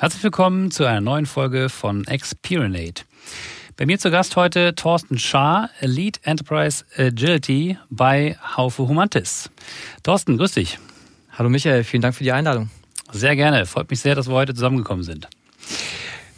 Herzlich 0.00 0.24
willkommen 0.24 0.70
zu 0.70 0.86
einer 0.86 1.02
neuen 1.02 1.26
Folge 1.26 1.68
von 1.68 2.06
Experinate. 2.06 3.04
Bei 3.76 3.84
mir 3.84 3.98
zu 3.98 4.10
Gast 4.10 4.34
heute 4.34 4.74
Thorsten 4.74 5.18
Schaar, 5.18 5.68
Lead 5.82 6.20
Enterprise 6.22 6.86
Agility 6.96 7.76
bei 7.90 8.38
Haufe 8.56 8.88
Humantis. 8.88 9.50
Thorsten, 10.02 10.38
grüß 10.38 10.52
dich. 10.52 10.78
Hallo 11.36 11.50
Michael, 11.50 11.84
vielen 11.84 12.00
Dank 12.00 12.14
für 12.14 12.24
die 12.24 12.32
Einladung. 12.32 12.70
Sehr 13.12 13.36
gerne, 13.36 13.66
freut 13.66 13.90
mich 13.90 14.00
sehr, 14.00 14.14
dass 14.14 14.26
wir 14.26 14.34
heute 14.36 14.54
zusammengekommen 14.54 15.04
sind. 15.04 15.28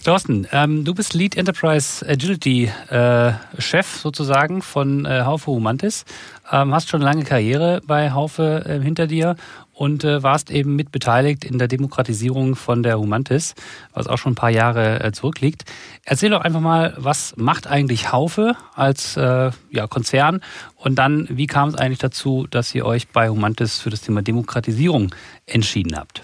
Thorsten, 0.03 0.49
ähm, 0.51 0.85
du 0.85 0.93
bist 0.93 1.15
Lead 1.15 1.37
Enterprise 1.37 2.05
Agility 2.05 2.69
äh, 2.91 3.33
Chef 3.59 3.87
sozusagen 3.87 4.61
von 4.61 5.05
äh, 5.05 5.23
Haufe 5.25 5.53
Humantis, 5.53 6.05
ähm, 6.51 6.75
hast 6.75 6.89
schon 6.89 7.03
eine 7.03 7.13
lange 7.13 7.25
Karriere 7.25 7.81
bei 7.87 8.11
Haufe 8.11 8.65
äh, 8.67 8.83
hinter 8.83 9.07
dir 9.07 9.37
und 9.73 10.05
äh, 10.05 10.23
warst 10.23 10.51
eben 10.51 10.77
mit 10.77 10.93
beteiligt 10.93 11.45
in 11.45 11.59
der 11.59 11.69
Demokratisierung 11.69 12.57
von 12.57 12.83
der 12.83 12.99
Humantis, 12.99 13.55
was 13.93 14.07
auch 14.07 14.19
schon 14.19 14.33
ein 14.33 14.37
paar 14.37 14.51
Jahre 14.51 15.03
äh, 15.03 15.13
zurückliegt. 15.13 15.65
Erzähl 16.05 16.31
doch 16.31 16.43
einfach 16.43 16.61
mal, 16.61 16.95
was 16.97 17.35
macht 17.37 17.67
eigentlich 17.67 18.13
Haufe 18.13 18.57
als 18.75 19.17
äh, 19.17 19.51
ja, 19.71 19.87
Konzern 19.87 20.41
und 20.77 20.97
dann, 20.97 21.27
wie 21.31 21.47
kam 21.47 21.69
es 21.69 21.75
eigentlich 21.75 21.99
dazu, 21.99 22.47
dass 22.51 22.75
ihr 22.75 22.85
euch 22.85 23.09
bei 23.09 23.29
Humantis 23.29 23.81
für 23.81 23.91
das 23.91 24.03
Thema 24.03 24.23
Demokratisierung 24.23 25.15
entschieden 25.47 25.97
habt? 25.97 26.23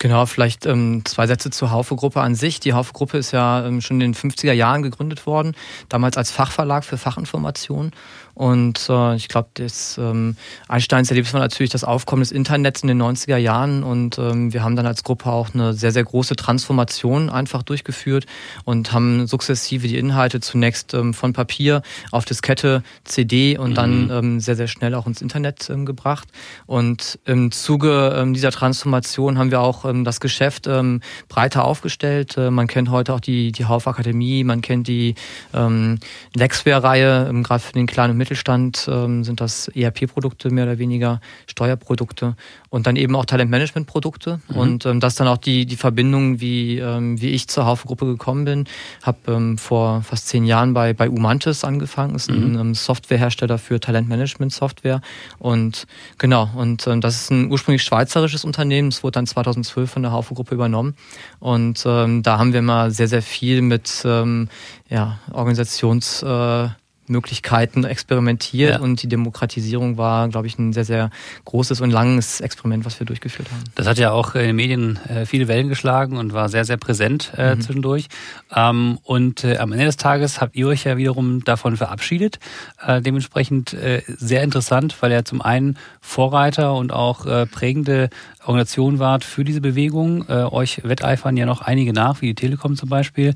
Genau, 0.00 0.26
vielleicht 0.26 0.64
ähm, 0.64 1.02
zwei 1.04 1.26
Sätze 1.26 1.50
zur 1.50 1.72
Haufe-Gruppe 1.72 2.20
an 2.20 2.36
sich. 2.36 2.60
Die 2.60 2.72
Haufe-Gruppe 2.72 3.18
ist 3.18 3.32
ja 3.32 3.66
ähm, 3.66 3.80
schon 3.80 4.00
in 4.00 4.12
den 4.12 4.14
50er 4.14 4.52
Jahren 4.52 4.82
gegründet 4.82 5.26
worden, 5.26 5.56
damals 5.88 6.16
als 6.16 6.30
Fachverlag 6.30 6.84
für 6.84 6.98
Fachinformation 6.98 7.90
und 8.38 8.88
äh, 8.88 9.16
ich 9.16 9.26
glaube, 9.26 9.48
das 9.54 9.98
ähm, 9.98 10.36
Einsteins 10.68 11.10
Erlebnis 11.10 11.34
war 11.34 11.40
natürlich 11.40 11.72
das 11.72 11.82
Aufkommen 11.82 12.20
des 12.20 12.30
Internets 12.30 12.82
in 12.82 12.86
den 12.86 13.02
90er 13.02 13.36
Jahren. 13.36 13.82
Und 13.82 14.16
ähm, 14.16 14.52
wir 14.52 14.62
haben 14.62 14.76
dann 14.76 14.86
als 14.86 15.02
Gruppe 15.02 15.26
auch 15.26 15.52
eine 15.54 15.74
sehr, 15.74 15.90
sehr 15.90 16.04
große 16.04 16.36
Transformation 16.36 17.30
einfach 17.30 17.64
durchgeführt 17.64 18.26
und 18.64 18.92
haben 18.92 19.26
sukzessive 19.26 19.88
die 19.88 19.98
Inhalte 19.98 20.38
zunächst 20.38 20.94
ähm, 20.94 21.14
von 21.14 21.32
Papier 21.32 21.82
auf 22.12 22.26
Diskette, 22.26 22.84
CD 23.02 23.58
und 23.58 23.70
mhm. 23.70 23.74
dann 23.74 24.10
ähm, 24.12 24.40
sehr, 24.40 24.54
sehr 24.54 24.68
schnell 24.68 24.94
auch 24.94 25.08
ins 25.08 25.20
Internet 25.20 25.68
ähm, 25.68 25.84
gebracht. 25.84 26.28
Und 26.66 27.18
im 27.24 27.50
Zuge 27.50 28.14
ähm, 28.16 28.34
dieser 28.34 28.52
Transformation 28.52 29.36
haben 29.36 29.50
wir 29.50 29.62
auch 29.62 29.84
ähm, 29.84 30.04
das 30.04 30.20
Geschäft 30.20 30.68
ähm, 30.68 31.00
breiter 31.28 31.64
aufgestellt. 31.64 32.36
Äh, 32.36 32.52
man 32.52 32.68
kennt 32.68 32.88
heute 32.90 33.14
auch 33.14 33.20
die, 33.20 33.50
die 33.50 33.64
Hauf 33.64 33.88
Akademie, 33.88 34.44
man 34.44 34.60
kennt 34.60 34.86
die 34.86 35.16
ähm, 35.52 35.98
Lexware-Reihe, 36.36 37.26
ähm, 37.28 37.42
gerade 37.42 37.64
für 37.64 37.72
den 37.72 37.88
kleinen 37.88 38.12
und 38.12 38.27
Mittelstand 38.28 38.86
ähm, 38.92 39.24
sind 39.24 39.40
das 39.40 39.68
ERP-Produkte 39.68 40.50
mehr 40.50 40.64
oder 40.64 40.78
weniger, 40.78 41.22
Steuerprodukte 41.46 42.36
und 42.68 42.86
dann 42.86 42.96
eben 42.96 43.16
auch 43.16 43.24
Talentmanagement-Produkte. 43.24 44.40
Mhm. 44.48 44.56
Und 44.56 44.86
ähm, 44.86 45.00
das 45.00 45.14
dann 45.14 45.28
auch 45.28 45.38
die, 45.38 45.64
die 45.64 45.76
Verbindung, 45.76 46.40
wie, 46.40 46.78
ähm, 46.78 47.18
wie 47.22 47.30
ich 47.30 47.48
zur 47.48 47.64
Haufe-Gruppe 47.64 48.04
gekommen 48.04 48.44
bin. 48.44 48.64
Habe 49.02 49.18
ähm, 49.28 49.56
vor 49.56 50.02
fast 50.02 50.28
zehn 50.28 50.44
Jahren 50.44 50.74
bei, 50.74 50.92
bei 50.92 51.08
Umantis 51.08 51.64
angefangen, 51.64 52.16
ist 52.16 52.28
ein 52.28 52.52
mhm. 52.52 52.58
ähm, 52.58 52.74
Softwarehersteller 52.74 53.56
für 53.56 53.80
Talentmanagement-Software. 53.80 55.00
Und 55.38 55.86
genau, 56.18 56.50
und 56.54 56.86
ähm, 56.86 57.00
das 57.00 57.22
ist 57.22 57.30
ein 57.30 57.50
ursprünglich 57.50 57.82
schweizerisches 57.82 58.44
Unternehmen. 58.44 58.88
Es 58.88 59.02
wurde 59.02 59.12
dann 59.12 59.26
2012 59.26 59.90
von 59.90 60.02
der 60.02 60.12
Haufe-Gruppe 60.12 60.54
übernommen. 60.54 60.96
Und 61.40 61.82
ähm, 61.86 62.22
da 62.22 62.38
haben 62.38 62.52
wir 62.52 62.60
mal 62.60 62.90
sehr, 62.90 63.08
sehr 63.08 63.22
viel 63.22 63.62
mit 63.62 64.02
ähm, 64.04 64.48
ja, 64.90 65.18
Organisations... 65.32 66.22
Äh, 66.22 66.68
Möglichkeiten 67.08 67.84
experimentiert 67.84 68.74
ja. 68.74 68.80
und 68.80 69.02
die 69.02 69.08
Demokratisierung 69.08 69.96
war, 69.96 70.28
glaube 70.28 70.46
ich, 70.46 70.58
ein 70.58 70.72
sehr, 70.72 70.84
sehr 70.84 71.10
großes 71.44 71.80
und 71.80 71.90
langes 71.90 72.40
Experiment, 72.40 72.84
was 72.84 72.98
wir 73.00 73.06
durchgeführt 73.06 73.50
haben. 73.50 73.64
Das 73.74 73.86
hat 73.86 73.98
ja 73.98 74.10
auch 74.10 74.34
in 74.34 74.42
den 74.42 74.56
Medien 74.56 74.98
äh, 75.08 75.26
viele 75.26 75.48
Wellen 75.48 75.68
geschlagen 75.68 76.16
und 76.16 76.32
war 76.32 76.48
sehr, 76.48 76.64
sehr 76.64 76.76
präsent 76.76 77.32
äh, 77.36 77.54
mhm. 77.54 77.60
zwischendurch. 77.60 78.08
Ähm, 78.54 78.98
und 79.02 79.44
äh, 79.44 79.58
am 79.58 79.72
Ende 79.72 79.86
des 79.86 79.96
Tages 79.96 80.40
habt 80.40 80.56
ihr 80.56 80.68
euch 80.68 80.84
ja 80.84 80.96
wiederum 80.96 81.44
davon 81.44 81.76
verabschiedet. 81.76 82.38
Äh, 82.84 83.00
dementsprechend 83.00 83.76
sehr 84.06 84.42
interessant, 84.42 84.96
weil 85.00 85.12
er 85.12 85.24
zum 85.24 85.42
einen 85.42 85.76
Vorreiter 86.00 86.74
und 86.74 86.92
auch 86.92 87.26
prägende 87.50 88.08
Organisation 88.40 88.98
wart 88.98 89.24
für 89.24 89.44
diese 89.44 89.60
Bewegung. 89.60 90.28
Euch 90.28 90.82
wetteifern 90.84 91.36
ja 91.36 91.46
noch 91.46 91.60
einige 91.60 91.92
nach, 91.92 92.20
wie 92.20 92.28
die 92.28 92.34
Telekom 92.34 92.76
zum 92.76 92.88
Beispiel. 92.88 93.34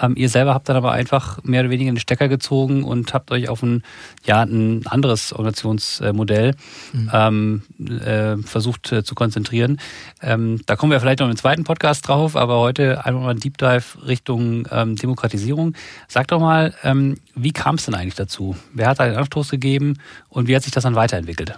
Ähm, 0.00 0.14
ihr 0.16 0.28
selber 0.28 0.54
habt 0.54 0.68
dann 0.68 0.76
aber 0.76 0.92
einfach 0.92 1.42
mehr 1.44 1.60
oder 1.60 1.70
weniger 1.70 1.92
den 1.92 1.98
Stecker 1.98 2.28
gezogen 2.28 2.84
und 2.84 3.13
habt 3.14 3.30
euch 3.30 3.48
auf 3.48 3.62
ein, 3.62 3.82
ja, 4.24 4.42
ein 4.42 4.86
anderes 4.86 5.32
Organisationsmodell 5.32 6.54
mhm. 6.92 7.10
ähm, 7.12 7.62
äh, 8.04 8.36
versucht 8.38 8.92
äh, 8.92 9.04
zu 9.04 9.14
konzentrieren. 9.14 9.78
Ähm, 10.20 10.60
da 10.66 10.76
kommen 10.76 10.92
wir 10.92 11.00
vielleicht 11.00 11.20
noch 11.20 11.28
im 11.28 11.36
zweiten 11.36 11.64
Podcast 11.64 12.06
drauf, 12.08 12.36
aber 12.36 12.58
heute 12.58 13.04
einmal 13.04 13.24
mal 13.24 13.30
ein 13.30 13.40
Deep 13.40 13.58
Dive 13.58 14.06
Richtung 14.06 14.68
ähm, 14.70 14.96
Demokratisierung. 14.96 15.74
Sag 16.08 16.28
doch 16.28 16.40
mal, 16.40 16.74
ähm, 16.82 17.16
wie 17.34 17.52
kam 17.52 17.76
es 17.76 17.86
denn 17.86 17.94
eigentlich 17.94 18.14
dazu? 18.14 18.56
Wer 18.72 18.88
hat 18.88 19.00
da 19.00 19.06
den 19.06 19.16
Anstoß 19.16 19.50
gegeben 19.50 19.98
und 20.28 20.48
wie 20.48 20.56
hat 20.56 20.62
sich 20.62 20.72
das 20.72 20.82
dann 20.84 20.94
weiterentwickelt? 20.94 21.54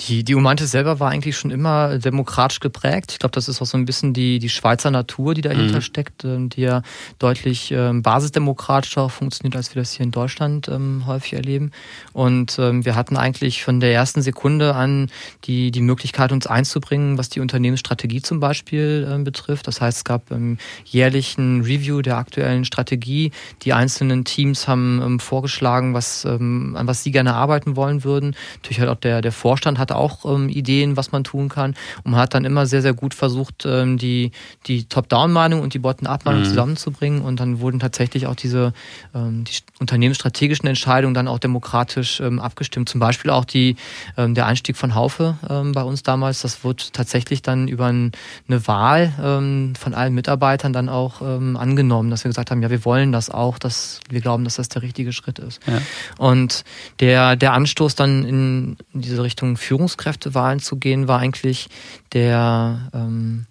Die, 0.00 0.22
die 0.22 0.36
Umantis 0.36 0.70
selber 0.70 1.00
war 1.00 1.10
eigentlich 1.10 1.36
schon 1.36 1.50
immer 1.50 1.98
demokratisch 1.98 2.60
geprägt. 2.60 3.10
Ich 3.12 3.18
glaube, 3.18 3.32
das 3.32 3.48
ist 3.48 3.60
auch 3.60 3.66
so 3.66 3.76
ein 3.76 3.84
bisschen 3.84 4.14
die, 4.14 4.38
die 4.38 4.48
Schweizer 4.48 4.92
Natur, 4.92 5.34
die 5.34 5.40
dahinter 5.40 5.76
mhm. 5.76 5.82
steckt, 5.82 6.22
die 6.24 6.60
ja 6.60 6.82
deutlich 7.18 7.72
ähm, 7.72 8.02
basisdemokratischer 8.02 9.08
funktioniert, 9.08 9.56
als 9.56 9.74
wir 9.74 9.82
das 9.82 9.92
hier 9.92 10.04
in 10.04 10.12
Deutschland 10.12 10.68
ähm, 10.68 11.02
häufig 11.06 11.32
erleben. 11.32 11.72
Und 12.12 12.58
ähm, 12.60 12.84
wir 12.84 12.94
hatten 12.94 13.16
eigentlich 13.16 13.64
von 13.64 13.80
der 13.80 13.92
ersten 13.92 14.22
Sekunde 14.22 14.76
an 14.76 15.10
die, 15.44 15.72
die 15.72 15.80
Möglichkeit, 15.80 16.30
uns 16.30 16.46
einzubringen, 16.46 17.18
was 17.18 17.28
die 17.28 17.40
Unternehmensstrategie 17.40 18.22
zum 18.22 18.38
Beispiel 18.38 19.08
ähm, 19.10 19.24
betrifft. 19.24 19.66
Das 19.66 19.80
heißt, 19.80 19.98
es 19.98 20.04
gab 20.04 20.30
ähm, 20.30 20.58
jährlich 20.84 21.36
ein 21.38 21.62
Review 21.62 22.02
der 22.02 22.18
aktuellen 22.18 22.64
Strategie. 22.64 23.32
Die 23.62 23.72
einzelnen 23.72 24.24
Teams 24.24 24.68
haben 24.68 25.02
ähm, 25.04 25.18
vorgeschlagen, 25.18 25.92
was, 25.92 26.24
ähm, 26.24 26.76
an 26.76 26.86
was 26.86 27.02
sie 27.02 27.10
gerne 27.10 27.34
arbeiten 27.34 27.74
wollen 27.74 28.04
würden. 28.04 28.36
Natürlich 28.56 28.80
hat 28.80 28.88
auch 28.88 29.00
der, 29.00 29.22
der 29.22 29.32
Vorstand 29.32 29.78
hat 29.78 29.87
hat 29.88 29.96
auch 29.96 30.24
ähm, 30.24 30.48
Ideen, 30.48 30.96
was 30.96 31.12
man 31.12 31.24
tun 31.24 31.48
kann 31.48 31.74
und 32.04 32.12
man 32.12 32.20
hat 32.20 32.34
dann 32.34 32.44
immer 32.44 32.66
sehr, 32.66 32.82
sehr 32.82 32.94
gut 32.94 33.14
versucht, 33.14 33.64
ähm, 33.66 33.98
die, 33.98 34.32
die 34.66 34.84
Top-Down-Meinung 34.84 35.60
und 35.60 35.74
die 35.74 35.78
Bottom-Up-Meinung 35.78 36.42
mhm. 36.42 36.46
zusammenzubringen 36.46 37.22
und 37.22 37.40
dann 37.40 37.60
wurden 37.60 37.80
tatsächlich 37.80 38.26
auch 38.26 38.36
diese 38.36 38.72
ähm, 39.14 39.44
die 39.44 39.52
unternehmensstrategischen 39.80 40.68
Entscheidungen 40.68 41.14
dann 41.14 41.28
auch 41.28 41.38
demokratisch 41.38 42.20
ähm, 42.20 42.40
abgestimmt. 42.40 42.88
Zum 42.88 43.00
Beispiel 43.00 43.30
auch 43.30 43.44
die, 43.44 43.76
ähm, 44.16 44.34
der 44.34 44.46
Einstieg 44.46 44.76
von 44.76 44.94
Haufe 44.94 45.36
ähm, 45.48 45.72
bei 45.72 45.82
uns 45.82 46.02
damals, 46.02 46.42
das 46.42 46.64
wurde 46.64 46.84
tatsächlich 46.92 47.42
dann 47.42 47.68
über 47.68 47.86
ein, 47.86 48.12
eine 48.48 48.66
Wahl 48.66 49.12
ähm, 49.22 49.74
von 49.78 49.94
allen 49.94 50.14
Mitarbeitern 50.14 50.72
dann 50.72 50.88
auch 50.88 51.22
ähm, 51.22 51.56
angenommen, 51.56 52.10
dass 52.10 52.24
wir 52.24 52.28
gesagt 52.28 52.50
haben, 52.50 52.62
ja, 52.62 52.70
wir 52.70 52.84
wollen 52.84 53.12
das 53.12 53.30
auch, 53.30 53.58
dass 53.58 54.00
wir 54.08 54.20
glauben, 54.20 54.44
dass 54.44 54.56
das 54.56 54.68
der 54.68 54.82
richtige 54.82 55.12
Schritt 55.12 55.38
ist. 55.38 55.60
Ja. 55.66 55.80
Und 56.18 56.64
der, 57.00 57.36
der 57.36 57.52
Anstoß 57.52 57.94
dann 57.94 58.24
in 58.24 58.76
diese 58.92 59.22
Richtung 59.22 59.56
Führung 59.56 59.77
Führungskräftewahlen 59.78 60.58
zu 60.58 60.76
gehen, 60.76 61.06
war 61.06 61.20
eigentlich 61.20 61.68
der 62.12 62.90
ähm, 62.92 63.46
der 63.46 63.47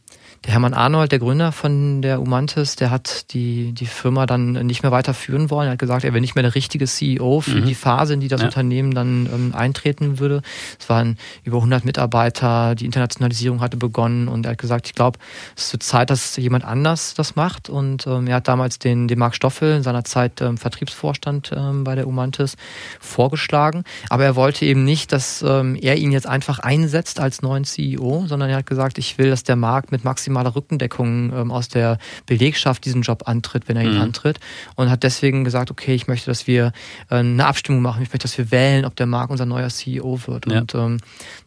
Hermann 0.48 0.74
Arnold, 0.74 1.12
der 1.12 1.20
Gründer 1.20 1.52
von 1.52 2.02
der 2.02 2.22
Umantis, 2.22 2.78
der 2.78 2.90
hat 2.90 3.34
die, 3.34 3.74
die 3.74 3.86
Firma 3.86 4.26
dann 4.26 4.54
nicht 4.54 4.82
mehr 4.82 4.94
weiterführen 4.94 5.50
wollen. 5.50 5.68
Er 5.68 5.74
hat 5.74 5.80
gesagt, 5.80 6.06
er 6.06 6.14
wäre 6.14 6.22
nicht 6.22 6.36
mehr 6.36 6.42
der 6.42 6.56
richtige 6.56 6.86
CEO 6.86 7.42
für 7.42 7.62
mhm. 7.62 7.66
die 7.66 7.76
Phase, 7.76 8.14
in 8.14 8.22
die 8.22 8.30
das 8.30 8.40
ja. 8.40 8.48
Unternehmen 8.48 8.94
dann 8.94 9.28
ähm, 9.34 9.54
eintreten 9.54 10.20
würde. 10.20 10.42
Es 10.80 10.88
waren 10.88 11.18
über 11.44 11.58
100 11.58 11.84
Mitarbeiter, 11.84 12.76
die 12.76 12.86
Internationalisierung 12.86 13.60
hatte 13.60 13.76
begonnen 13.76 14.30
und 14.30 14.46
er 14.46 14.54
hat 14.54 14.58
gesagt, 14.58 14.88
ich 14.88 14.96
glaube, 14.96 15.20
es 15.58 15.74
wird 15.74 15.84
Zeit, 15.84 16.10
dass 16.10 16.38
jemand 16.38 16.64
anders 16.64 17.14
das 17.14 17.36
macht. 17.36 17.70
Und 17.70 18.08
ähm, 18.08 18.28
er 18.28 18.36
hat 18.36 18.48
damals 18.48 18.80
den, 18.80 19.10
den 19.10 19.20
Marc 19.20 19.36
Stoffel, 19.36 19.76
in 19.76 19.84
seiner 19.84 20.06
Zeit 20.06 20.40
ähm, 20.40 20.58
Vertriebsvorstand 20.58 21.52
ähm, 21.54 21.84
bei 21.84 21.96
der 21.96 22.08
Umantis, 22.08 22.56
vorgeschlagen. 23.02 23.84
Aber 24.10 24.24
er 24.24 24.38
wollte 24.38 24.66
eben 24.66 24.86
nicht, 24.86 25.12
dass 25.12 25.44
ähm, 25.46 25.76
er 25.76 25.98
ihn 25.98 26.14
jetzt 26.14 26.28
einfach 26.28 26.60
einsetzt 26.60 27.20
als 27.20 27.42
neuen 27.42 27.66
CEO, 27.66 28.24
sondern 28.28 28.50
er 28.50 28.58
hat 28.58 28.66
gesagt, 28.66 28.98
ich 28.98 29.18
will, 29.18 29.30
dass 29.30 29.44
der 29.44 29.58
Markt 29.58 29.92
mit 29.92 30.06
Maxi 30.06 30.37
maximale 30.38 30.56
Rückendeckung 30.56 31.34
ähm, 31.34 31.52
aus 31.52 31.68
der 31.68 31.98
Belegschaft 32.26 32.86
diesen 32.86 33.02
Job 33.02 33.24
antritt, 33.26 33.68
wenn 33.68 33.78
er 33.78 33.84
ihn 33.84 33.96
mhm. 33.96 34.02
antritt. 34.02 34.40
Und 34.76 34.90
hat 34.90 35.04
deswegen 35.04 35.44
gesagt, 35.44 35.72
okay, 35.72 35.96
ich 35.96 36.08
möchte, 36.08 36.28
dass 36.28 36.48
wir 36.48 36.72
äh, 37.10 37.16
eine 37.16 37.46
Abstimmung 37.46 37.82
machen. 37.82 38.04
Ich 38.04 38.10
möchte, 38.10 38.28
dass 38.28 38.38
wir 38.38 38.52
wählen, 38.52 38.86
ob 38.86 38.96
der 38.96 39.06
Marc 39.06 39.30
unser 39.30 39.46
neuer 39.46 39.70
CEO 39.70 40.20
wird. 40.28 40.52
Ja. 40.52 40.60
Und 40.60 40.76
ähm, 40.76 40.98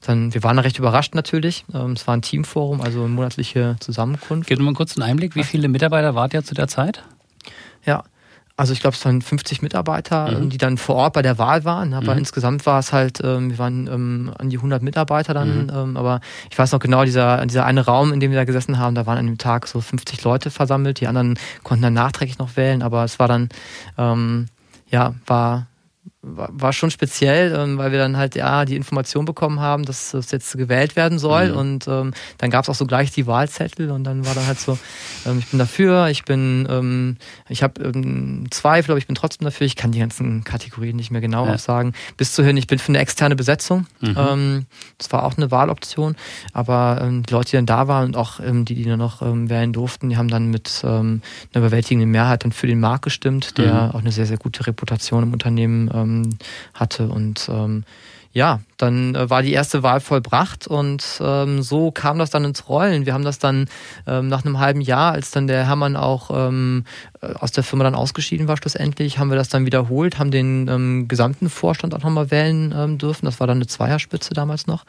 dann, 0.01 0.35
wir 0.35 0.43
waren 0.43 0.57
da 0.57 0.63
recht 0.63 0.79
überrascht 0.79 1.15
natürlich. 1.15 1.65
Ähm, 1.73 1.93
es 1.93 2.07
war 2.07 2.17
ein 2.17 2.23
Teamforum, 2.23 2.81
also 2.81 3.01
eine 3.01 3.09
monatliche 3.09 3.77
Zusammenkunft. 3.81 4.49
Gib 4.49 4.59
mal 4.59 4.75
kurz 4.75 4.97
einen 4.97 5.09
Einblick, 5.09 5.37
wie 5.37 5.45
viele 5.45 5.69
Mitarbeiter 5.69 6.15
wart 6.15 6.35
ihr 6.35 6.45
zu 6.45 6.55
der 6.55 6.69
Zeit? 6.69 7.03
Ja, 7.87 8.05
also 8.61 8.75
ich 8.75 8.81
glaube, 8.81 8.95
es 8.95 9.03
waren 9.07 9.23
50 9.23 9.63
Mitarbeiter, 9.63 10.39
mhm. 10.39 10.51
die 10.51 10.59
dann 10.59 10.77
vor 10.77 10.95
Ort 10.97 11.15
bei 11.15 11.23
der 11.23 11.39
Wahl 11.39 11.65
waren. 11.65 11.95
Aber 11.95 12.13
mhm. 12.13 12.19
insgesamt 12.19 12.67
war 12.67 12.79
es 12.79 12.93
halt, 12.93 13.19
ähm, 13.25 13.49
wir 13.49 13.59
waren 13.59 13.87
ähm, 13.87 14.35
an 14.37 14.51
die 14.51 14.59
100 14.59 14.83
Mitarbeiter 14.83 15.33
dann. 15.33 15.63
Mhm. 15.63 15.73
Ähm, 15.75 15.97
aber 15.97 16.21
ich 16.51 16.59
weiß 16.59 16.71
noch 16.73 16.79
genau, 16.79 17.07
dieser, 17.07 17.47
dieser 17.47 17.65
eine 17.65 17.87
Raum, 17.87 18.13
in 18.13 18.21
dem 18.21 18.33
wir 18.33 18.39
da 18.39 18.45
gesessen 18.45 18.79
haben, 18.79 18.95
da 18.95 19.07
waren 19.07 19.17
an 19.17 19.25
dem 19.25 19.39
Tag 19.39 19.67
so 19.67 19.81
50 19.81 20.23
Leute 20.25 20.51
versammelt. 20.51 21.01
Die 21.01 21.07
anderen 21.07 21.39
konnten 21.63 21.85
dann 21.85 21.95
nachträglich 21.95 22.39
noch 22.39 22.59
wählen. 22.59 22.83
Aber 22.83 23.03
es 23.03 23.19
war 23.19 23.29
dann, 23.29 23.49
ähm, 23.97 24.49
ja, 24.91 25.15
war 25.25 25.67
war, 26.23 26.73
schon 26.75 26.91
speziell, 26.91 27.55
ähm, 27.57 27.79
weil 27.79 27.93
wir 27.93 27.99
dann 27.99 28.19
halt 28.19 28.35
ja 28.35 28.67
die 28.67 28.77
Information 28.77 29.25
bekommen 29.25 29.61
haben, 29.61 29.85
dass 29.85 30.11
das 30.11 30.31
jetzt 30.31 30.57
gewählt 30.57 30.95
werden 30.95 31.19
soll. 31.19 31.51
Mhm. 31.51 31.57
Und 31.57 31.89
ähm, 31.89 32.13
dann 32.37 32.51
gab 32.51 32.65
es 32.65 32.69
auch 32.69 32.75
so 32.75 32.87
gleich 32.87 33.11
die 33.11 33.27
Wahlzettel 33.27 33.91
und 33.91 34.05
dann 34.05 34.27
war 34.27 34.35
dann 34.35 34.47
halt 34.47 34.61
so, 34.61 34.79
ähm, 35.25 35.39
ich 35.39 35.47
bin 35.47 35.59
dafür, 35.59 36.09
ich 36.09 36.25
bin, 36.25 36.67
ähm, 36.69 37.17
ich 37.49 37.63
habe 37.63 37.83
ähm, 37.83 38.47
Zweifel, 38.51 38.91
aber 38.91 38.99
ich 38.99 39.07
bin 39.07 39.15
trotzdem 39.15 39.47
dafür. 39.47 39.67
Ich 39.67 39.77
kann 39.77 39.93
die 39.93 39.99
ganzen 39.99 40.45
Kategorien 40.45 40.97
nicht 40.97 41.11
mehr 41.11 41.23
genau 41.23 41.47
ja. 41.47 41.57
sagen. 41.57 41.95
Bis 42.19 42.35
zu 42.35 42.45
hin, 42.45 42.57
ich 42.59 42.67
bin 42.67 42.79
für 42.79 42.91
eine 42.91 42.99
externe 42.99 43.35
Besetzung. 43.35 43.87
Mhm. 44.01 44.17
Ähm, 44.19 44.67
das 44.99 45.11
war 45.13 45.25
auch 45.25 45.39
eine 45.39 45.51
Wahloption, 45.51 46.17
aber 46.53 47.01
ähm, 47.03 47.23
die 47.23 47.33
Leute, 47.33 47.51
die 47.53 47.57
dann 47.57 47.67
da 47.67 47.89
waren 47.89 48.05
und 48.05 48.17
auch 48.17 48.41
ähm, 48.41 48.67
die, 48.67 48.75
die 48.75 48.85
dann 48.85 48.99
noch 48.99 49.23
ähm, 49.23 49.49
wählen 49.49 49.73
durften, 49.73 50.11
die 50.11 50.19
haben 50.19 50.29
dann 50.29 50.49
mit 50.49 50.83
ähm, 50.85 51.23
einer 51.55 51.65
überwältigenden 51.65 52.11
Mehrheit 52.11 52.45
dann 52.45 52.53
für 52.53 52.67
den 52.67 52.81
Markt 52.81 53.05
gestimmt, 53.05 53.57
der 53.57 53.73
mhm. 53.73 53.91
auch 53.93 54.01
eine 54.01 54.13
sehr, 54.13 54.27
sehr 54.27 54.37
gute 54.37 54.67
Reputation 54.67 55.23
im 55.23 55.33
Unternehmen 55.33 55.91
ähm, 55.95 56.10
ähm, 56.11 56.39
hatte. 56.75 57.09
Und 57.09 57.49
ähm, 57.53 57.85
ja, 58.33 58.61
dann 58.77 59.15
äh, 59.15 59.29
war 59.29 59.43
die 59.43 59.53
erste 59.53 59.83
Wahl 59.83 60.01
vollbracht 60.01 60.69
und 60.69 61.05
ähm, 61.21 61.63
so 61.63 61.91
kam 61.91 62.19
das 62.19 62.31
dann 62.31 62.45
ins 62.45 62.69
Rollen. 62.69 63.05
Wir 63.05 63.13
haben 63.13 63.25
das 63.25 63.41
dann 63.41 63.67
ähm, 64.07 64.29
nach 64.29 64.45
einem 64.45 64.61
halben 64.61 64.81
Jahr, 64.81 65.13
als 65.13 65.33
dann 65.33 65.49
der 65.49 65.67
Hermann 65.67 65.97
auch 65.97 66.31
ähm, 66.33 66.85
äh, 67.10 67.10
aus 67.21 67.53
der 67.53 67.63
Firma 67.63 67.85
dann 67.85 67.95
ausgeschieden 67.95 68.49
war 68.49 68.57
schlussendlich, 68.57 69.19
haben 69.19 69.29
wir 69.29 69.37
das 69.37 69.51
dann 69.51 69.67
wiederholt, 69.67 70.19
haben 70.19 70.31
den 70.31 70.69
ähm, 70.69 71.07
gesamten 71.07 71.51
Vorstand 71.51 71.95
auch 71.95 72.03
nochmal 72.03 72.31
wählen 72.31 72.75
ähm, 72.77 72.97
dürfen. 72.97 73.27
Das 73.27 73.41
war 73.41 73.47
dann 73.47 73.59
eine 73.59 73.67
Zweierspitze 73.67 74.33
damals 74.33 74.67
noch. 74.67 74.85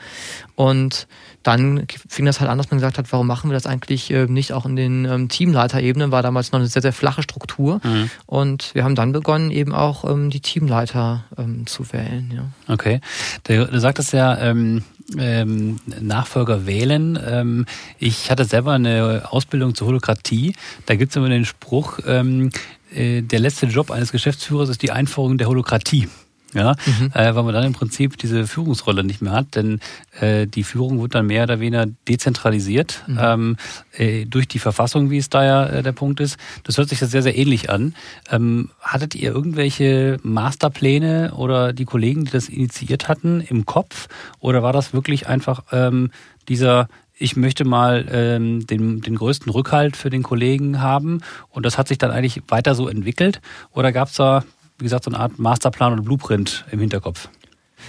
Und 0.56 1.08
dann 1.44 1.88
fing 2.08 2.26
das 2.26 2.40
halt 2.40 2.50
an, 2.50 2.58
dass 2.58 2.72
man 2.72 2.78
gesagt 2.78 2.98
hat, 2.98 3.12
warum 3.12 3.28
machen 3.28 3.50
wir 3.50 3.54
das 3.54 3.66
eigentlich 3.66 4.12
äh, 4.12 4.28
nicht 4.28 4.54
auch 4.54 4.66
in 4.66 4.78
den 4.78 5.06
ähm, 5.06 5.28
Teamleiterebenen? 5.28 6.12
War 6.12 6.22
damals 6.24 6.54
noch 6.54 6.60
eine 6.60 6.68
sehr, 6.68 6.82
sehr 6.82 6.94
flache 6.94 7.22
Struktur. 7.22 7.82
Mhm. 7.84 8.10
Und 8.28 8.74
wir 8.76 8.86
haben 8.86 8.96
dann 8.96 9.12
begonnen, 9.12 9.52
eben 9.52 9.74
auch 9.74 10.10
ähm, 10.10 10.30
die 10.30 10.40
Teamleiter 10.40 11.26
ähm, 11.38 11.68
zu 11.68 11.92
wählen. 11.92 12.32
Ja. 12.34 12.74
Okay. 12.74 13.02
Du, 13.44 13.68
du 13.68 13.80
sagtest 13.80 14.14
ja, 14.14 14.38
ähm, 14.38 14.84
ähm, 15.18 15.80
Nachfolger 16.00 16.66
wählen. 16.66 17.20
Ähm, 17.26 17.66
ich 18.00 18.32
hatte 18.32 18.46
selber 18.46 18.74
eine 18.74 19.24
Ausbildung 19.30 19.76
zur 19.76 19.88
Holokratie. 19.88 20.54
Da 20.86 20.96
gibt 20.96 21.12
es 21.12 21.16
immer 21.16 21.30
den 21.30 21.46
Spruch, 21.46 22.00
ähm, 22.06 22.52
äh, 22.94 23.22
der 23.22 23.40
letzte 23.40 23.68
Job 23.68 23.92
eines 23.92 24.12
Geschäftsführers 24.12 24.70
ist 24.70 24.82
die 24.82 24.92
Einführung 24.92 25.38
der 25.38 25.48
Holokratie. 25.48 26.08
Ja, 26.54 26.76
mhm. 26.86 27.12
äh, 27.14 27.34
weil 27.34 27.44
man 27.44 27.54
dann 27.54 27.64
im 27.64 27.74
Prinzip 27.74 28.18
diese 28.18 28.46
Führungsrolle 28.46 29.06
nicht 29.06 29.22
mehr 29.22 29.32
hat, 29.32 29.56
denn 29.56 29.80
äh, 30.20 30.48
die 30.48 30.64
Führung 30.64 31.02
wird 31.02 31.16
dann 31.16 31.28
mehr 31.28 31.44
oder 31.44 31.62
weniger 31.62 31.86
dezentralisiert 32.08 33.04
mhm. 33.08 33.20
ähm, 33.22 33.58
äh, 33.94 34.26
durch 34.26 34.50
die 34.50 34.60
Verfassung, 34.60 35.10
wie 35.10 35.18
es 35.18 35.30
da 35.30 35.46
ja 35.46 35.66
äh, 35.68 35.84
der 35.84 35.94
Punkt 35.94 36.20
ist. 36.20 36.38
Das 36.64 36.78
hört 36.78 36.90
sich 36.90 37.00
ja 37.00 37.08
sehr, 37.08 37.24
sehr 37.24 37.38
ähnlich 37.38 37.70
an. 37.70 37.96
Ähm, 38.30 38.70
hattet 38.82 39.16
ihr 39.16 39.32
irgendwelche 39.32 40.20
Masterpläne 40.24 41.34
oder 41.36 41.72
die 41.72 41.86
Kollegen, 41.86 42.26
die 42.26 42.32
das 42.32 42.50
initiiert 42.50 43.08
hatten, 43.08 43.40
im 43.40 43.66
Kopf? 43.66 44.10
Oder 44.40 44.62
war 44.62 44.74
das 44.74 44.94
wirklich 44.94 45.28
einfach 45.28 45.64
ähm, 45.72 46.12
dieser 46.50 46.90
ich 47.22 47.36
möchte 47.36 47.66
mal 47.66 48.08
ähm, 48.12 48.66
den, 48.66 49.02
den 49.02 49.16
größten 49.16 49.52
Rückhalt 49.52 49.96
für 49.96 50.10
den 50.10 50.24
Kollegen 50.24 50.82
haben 50.82 51.22
und 51.50 51.66
das 51.68 51.78
hat 51.78 51.88
sich 51.88 52.00
dann 52.00 52.10
eigentlich 52.10 52.42
weiter 52.48 52.74
so 52.74 52.88
entwickelt? 52.88 53.42
Oder 53.74 53.92
gab 53.92 54.08
es 54.08 54.16
da 54.16 54.44
wie 54.82 54.86
gesagt, 54.86 55.06
so 55.06 55.12
eine 55.12 55.20
Art 55.20 55.38
Masterplan 55.38 55.94
oder 55.94 56.02
Blueprint 56.02 56.66
im 56.72 56.80
Hinterkopf? 56.80 57.30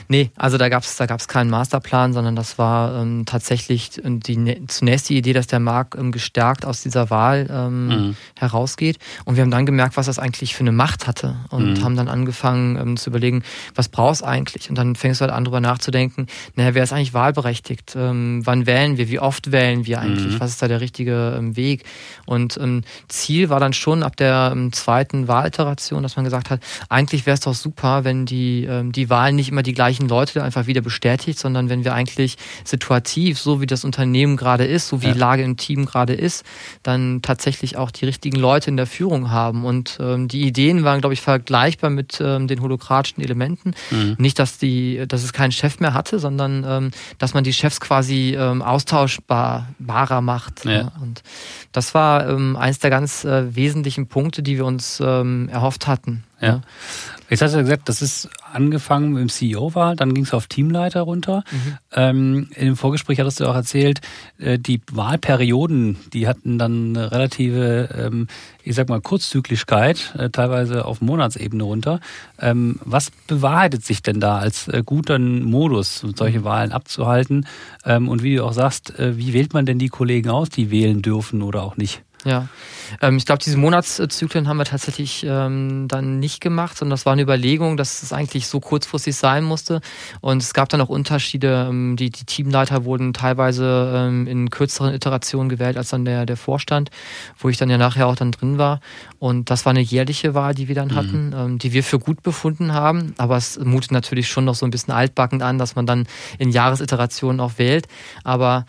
Nee, 0.09 0.31
also 0.37 0.59
da 0.59 0.69
gab 0.69 0.83
es 0.83 0.97
da 0.97 1.07
gab's 1.07 1.29
keinen 1.29 1.51
Masterplan, 1.51 2.13
sondern 2.13 2.37
das 2.37 2.59
war 2.59 3.01
ähm, 3.01 3.25
tatsächlich 3.27 4.01
die, 4.05 4.37
ne, 4.37 4.67
zunächst 4.67 5.09
die 5.09 5.17
Idee, 5.17 5.33
dass 5.33 5.47
der 5.47 5.61
Markt 5.61 5.95
ähm, 5.95 6.13
gestärkt 6.13 6.65
aus 6.65 6.83
dieser 6.83 7.11
Wahl 7.11 7.49
ähm, 7.51 7.87
mhm. 7.87 8.17
herausgeht. 8.39 8.99
Und 9.25 9.37
wir 9.37 9.43
haben 9.43 9.51
dann 9.51 9.67
gemerkt, 9.67 9.97
was 9.97 10.07
das 10.07 10.19
eigentlich 10.19 10.55
für 10.55 10.61
eine 10.61 10.73
Macht 10.73 11.07
hatte 11.07 11.37
und 11.51 11.79
mhm. 11.79 11.85
haben 11.85 11.97
dann 11.97 12.09
angefangen 12.09 12.77
ähm, 12.77 12.97
zu 12.97 13.11
überlegen, 13.11 13.43
was 13.75 13.89
brauchst 13.89 14.25
eigentlich? 14.25 14.69
Und 14.69 14.77
dann 14.77 14.97
fängst 14.97 15.21
du 15.21 15.25
halt 15.25 15.33
an, 15.33 15.45
darüber 15.45 15.61
nachzudenken, 15.61 16.27
naja, 16.57 16.75
wer 16.75 16.83
ist 16.83 16.93
eigentlich 16.93 17.15
wahlberechtigt? 17.15 17.95
Ähm, 17.97 18.43
wann 18.45 18.67
wählen 18.67 18.97
wir? 18.97 19.09
Wie 19.09 19.21
oft 19.21 19.53
wählen 19.53 19.87
wir 19.87 20.01
eigentlich? 20.01 20.35
Mhm. 20.35 20.41
Was 20.41 20.51
ist 20.51 20.63
da 20.63 20.69
der 20.69 20.81
richtige 20.81 21.35
ähm, 21.37 21.57
Weg? 21.57 21.85
Und 22.27 22.57
ähm, 22.57 22.83
Ziel 23.09 23.49
war 23.51 23.61
dann 23.61 23.73
schon 23.73 24.03
ab 24.03 24.17
der 24.17 24.51
ähm, 24.53 24.73
zweiten 24.73 25.29
Wahliteration, 25.29 26.03
dass 26.03 26.17
man 26.17 26.25
gesagt 26.25 26.51
hat, 26.51 26.61
eigentlich 26.89 27.27
wäre 27.27 27.35
es 27.35 27.41
doch 27.41 27.55
super, 27.55 28.05
wenn 28.05 28.27
die, 28.27 28.65
ähm, 28.65 28.93
die 28.93 29.11
Wahlen 29.11 29.37
nicht 29.37 29.51
immer 29.51 29.63
die 29.63 29.75
gleichen 29.75 29.92
Leute 30.01 30.43
einfach 30.43 30.67
wieder 30.67 30.81
bestätigt, 30.81 31.39
sondern 31.39 31.69
wenn 31.69 31.85
wir 31.85 31.95
eigentlich 31.95 32.37
situativ, 32.65 33.39
so 33.39 33.61
wie 33.61 33.67
das 33.67 33.85
Unternehmen 33.85 34.37
gerade 34.37 34.65
ist, 34.65 34.89
so 34.89 35.03
wie 35.03 35.07
ja. 35.07 35.13
die 35.13 35.19
Lage 35.19 35.43
im 35.43 35.57
Team 35.57 35.87
gerade 35.87 36.15
ist, 36.15 36.45
dann 36.83 37.23
tatsächlich 37.23 37.77
auch 37.77 37.91
die 37.91 38.05
richtigen 38.05 38.39
Leute 38.39 38.71
in 38.71 38.77
der 38.77 38.87
Führung 38.87 39.31
haben. 39.31 39.65
Und 39.65 39.99
ähm, 40.01 40.29
die 40.29 40.43
Ideen 40.43 40.85
waren, 40.85 41.01
glaube 41.01 41.15
ich, 41.15 41.21
vergleichbar 41.21 41.91
mit 41.91 42.21
ähm, 42.21 42.49
den 42.49 42.61
holokratischen 42.61 43.23
Elementen. 43.23 43.75
Mhm. 43.91 44.17
Nicht, 44.19 44.39
dass 44.39 44.59
die, 44.59 45.05
dass 45.07 45.23
es 45.23 45.33
keinen 45.33 45.53
Chef 45.53 45.81
mehr 45.81 45.95
hatte, 45.95 46.19
sondern 46.19 46.65
ähm, 46.67 46.91
dass 47.19 47.35
man 47.35 47.45
die 47.45 47.53
Chefs 47.53 47.81
quasi 47.81 48.37
ähm, 48.39 48.63
austauschbarer 48.63 50.21
macht. 50.21 50.65
Ja. 50.65 50.93
Und 51.01 51.23
das 51.73 51.95
war 51.95 52.29
ähm, 52.29 52.57
eins 52.57 52.79
der 52.79 52.91
ganz 52.91 53.25
äh, 53.25 53.55
wesentlichen 53.55 54.07
Punkte, 54.07 54.43
die 54.43 54.57
wir 54.57 54.65
uns 54.65 55.01
ähm, 55.05 55.49
erhofft 55.49 55.87
hatten. 55.87 56.25
Ja. 56.43 56.61
Jetzt 57.31 57.41
hast 57.41 57.55
du 57.55 57.61
gesagt, 57.61 57.89
das 57.89 58.03
ist 58.03 58.29
angefangen 58.53 59.13
mit 59.13 59.23
dem 59.23 59.29
CEO-Wahl, 59.31 59.97
dann 59.97 60.13
ging 60.13 60.25
es 60.25 60.35
auf 60.35 60.49
Teamleiter 60.49 61.01
runter. 61.01 61.45
Mhm. 61.51 61.79
Ähm, 61.93 62.49
in 62.55 62.67
dem 62.67 62.77
Vorgespräch 62.77 63.21
hattest 63.21 63.41
du 63.41 63.47
auch 63.47 63.55
erzählt, 63.55 64.03
äh, 64.37 64.59
die 64.59 64.83
Wahlperioden, 64.93 65.97
die 66.13 66.29
hatten 66.29 66.59
dann 66.59 66.95
eine 66.95 67.11
relative, 67.11 67.89
ähm, 67.97 68.27
ich 68.65 68.75
sag 68.75 68.91
mal, 68.91 69.01
Kurzzyklischkeit, 69.01 70.15
äh, 70.19 70.29
teilweise 70.29 70.85
auf 70.85 71.01
Monatsebene 71.01 71.63
runter. 71.63 72.01
Ähm, 72.39 72.79
was 72.85 73.11
bewahrheitet 73.11 73.83
sich 73.83 74.03
denn 74.03 74.21
da 74.21 74.37
als 74.37 74.69
äh, 74.69 74.83
guten 74.85 75.43
Modus, 75.43 76.05
solche 76.15 76.41
mhm. 76.41 76.45
Wahlen 76.45 76.73
abzuhalten? 76.73 77.47
Ähm, 77.87 78.11
und 78.11 78.23
wie 78.23 78.37
du 78.37 78.45
auch 78.45 78.53
sagst, 78.53 78.99
äh, 78.99 79.17
wie 79.17 79.33
wählt 79.33 79.55
man 79.55 79.65
denn 79.65 79.79
die 79.79 79.89
Kollegen 79.89 80.29
aus, 80.29 80.51
die 80.51 80.71
wählen 80.71 81.01
dürfen 81.01 81.41
oder 81.41 81.63
auch 81.63 81.79
nicht? 81.79 82.03
Ja, 82.25 82.47
ähm, 83.01 83.17
ich 83.17 83.27
glaube, 83.27 83.43
diese 83.43 83.57
Monatszyklen 83.57 84.47
haben 84.47 84.57
wir 84.57 84.65
tatsächlich 84.65 85.25
ähm, 85.27 85.89
dann 85.89 86.21
nicht 86.21 86.41
gemacht, 86.41 86.77
sondern 86.77 86.93
das 86.93 87.05
war 87.05 87.15
eine 87.15 87.23
Überlegung, 87.23 87.77
dass 87.77 88.03
es 88.03 88.13
eigentlich 88.13 88.47
so 88.47 88.61
kurzfristig 88.61 89.17
sein 89.17 89.43
musste. 89.43 89.81
Und 90.21 90.43
es 90.43 90.55
gab 90.55 90.69
dann 90.69 90.81
auch 90.81 90.89
Unterschiede. 90.89 91.67
Ähm, 91.69 91.97
die, 91.97 92.11
die 92.11 92.25
Teamleiter 92.25 92.85
wurden 92.85 93.13
teilweise 93.13 93.93
ähm, 93.95 94.27
in 94.27 94.51
kürzeren 94.51 94.95
Iterationen 94.95 95.49
gewählt 95.49 95.77
als 95.77 95.91
dann 95.91 96.05
der, 96.05 96.27
der 96.27 96.37
Vorstand, 96.37 96.91
wo 97.39 97.49
ich 97.49 97.57
dann 97.57 97.71
ja 97.71 97.79
nachher 97.79 98.07
auch 98.07 98.17
dann 98.17 98.31
drin 98.31 98.59
war. 98.59 98.81
Und 99.19 99.51
das 99.51 99.65
war 99.65 99.71
eine 99.71 99.81
jährliche 99.81 100.35
Wahl, 100.35 100.55
die 100.55 100.69
wir 100.69 100.75
dann 100.75 100.89
mhm. 100.89 100.95
hatten, 100.95 101.35
ähm, 101.37 101.59
die 101.59 101.73
wir 101.73 101.83
für 101.83 101.99
gut 101.99 102.23
befunden 102.23 102.73
haben. 102.73 103.15
Aber 103.19 103.37
es 103.37 103.59
mutet 103.59 103.91
natürlich 103.91 104.29
schon 104.29 104.45
noch 104.45 104.55
so 104.55 104.65
ein 104.67 104.71
bisschen 104.71 104.95
altbackend 104.95 105.43
an, 105.43 105.59
dass 105.59 105.75
man 105.75 105.87
dann 105.87 106.07
in 106.39 106.51
Jahresiterationen 106.51 107.41
auch 107.41 107.59
wählt. 107.59 107.89
Aber 108.23 108.65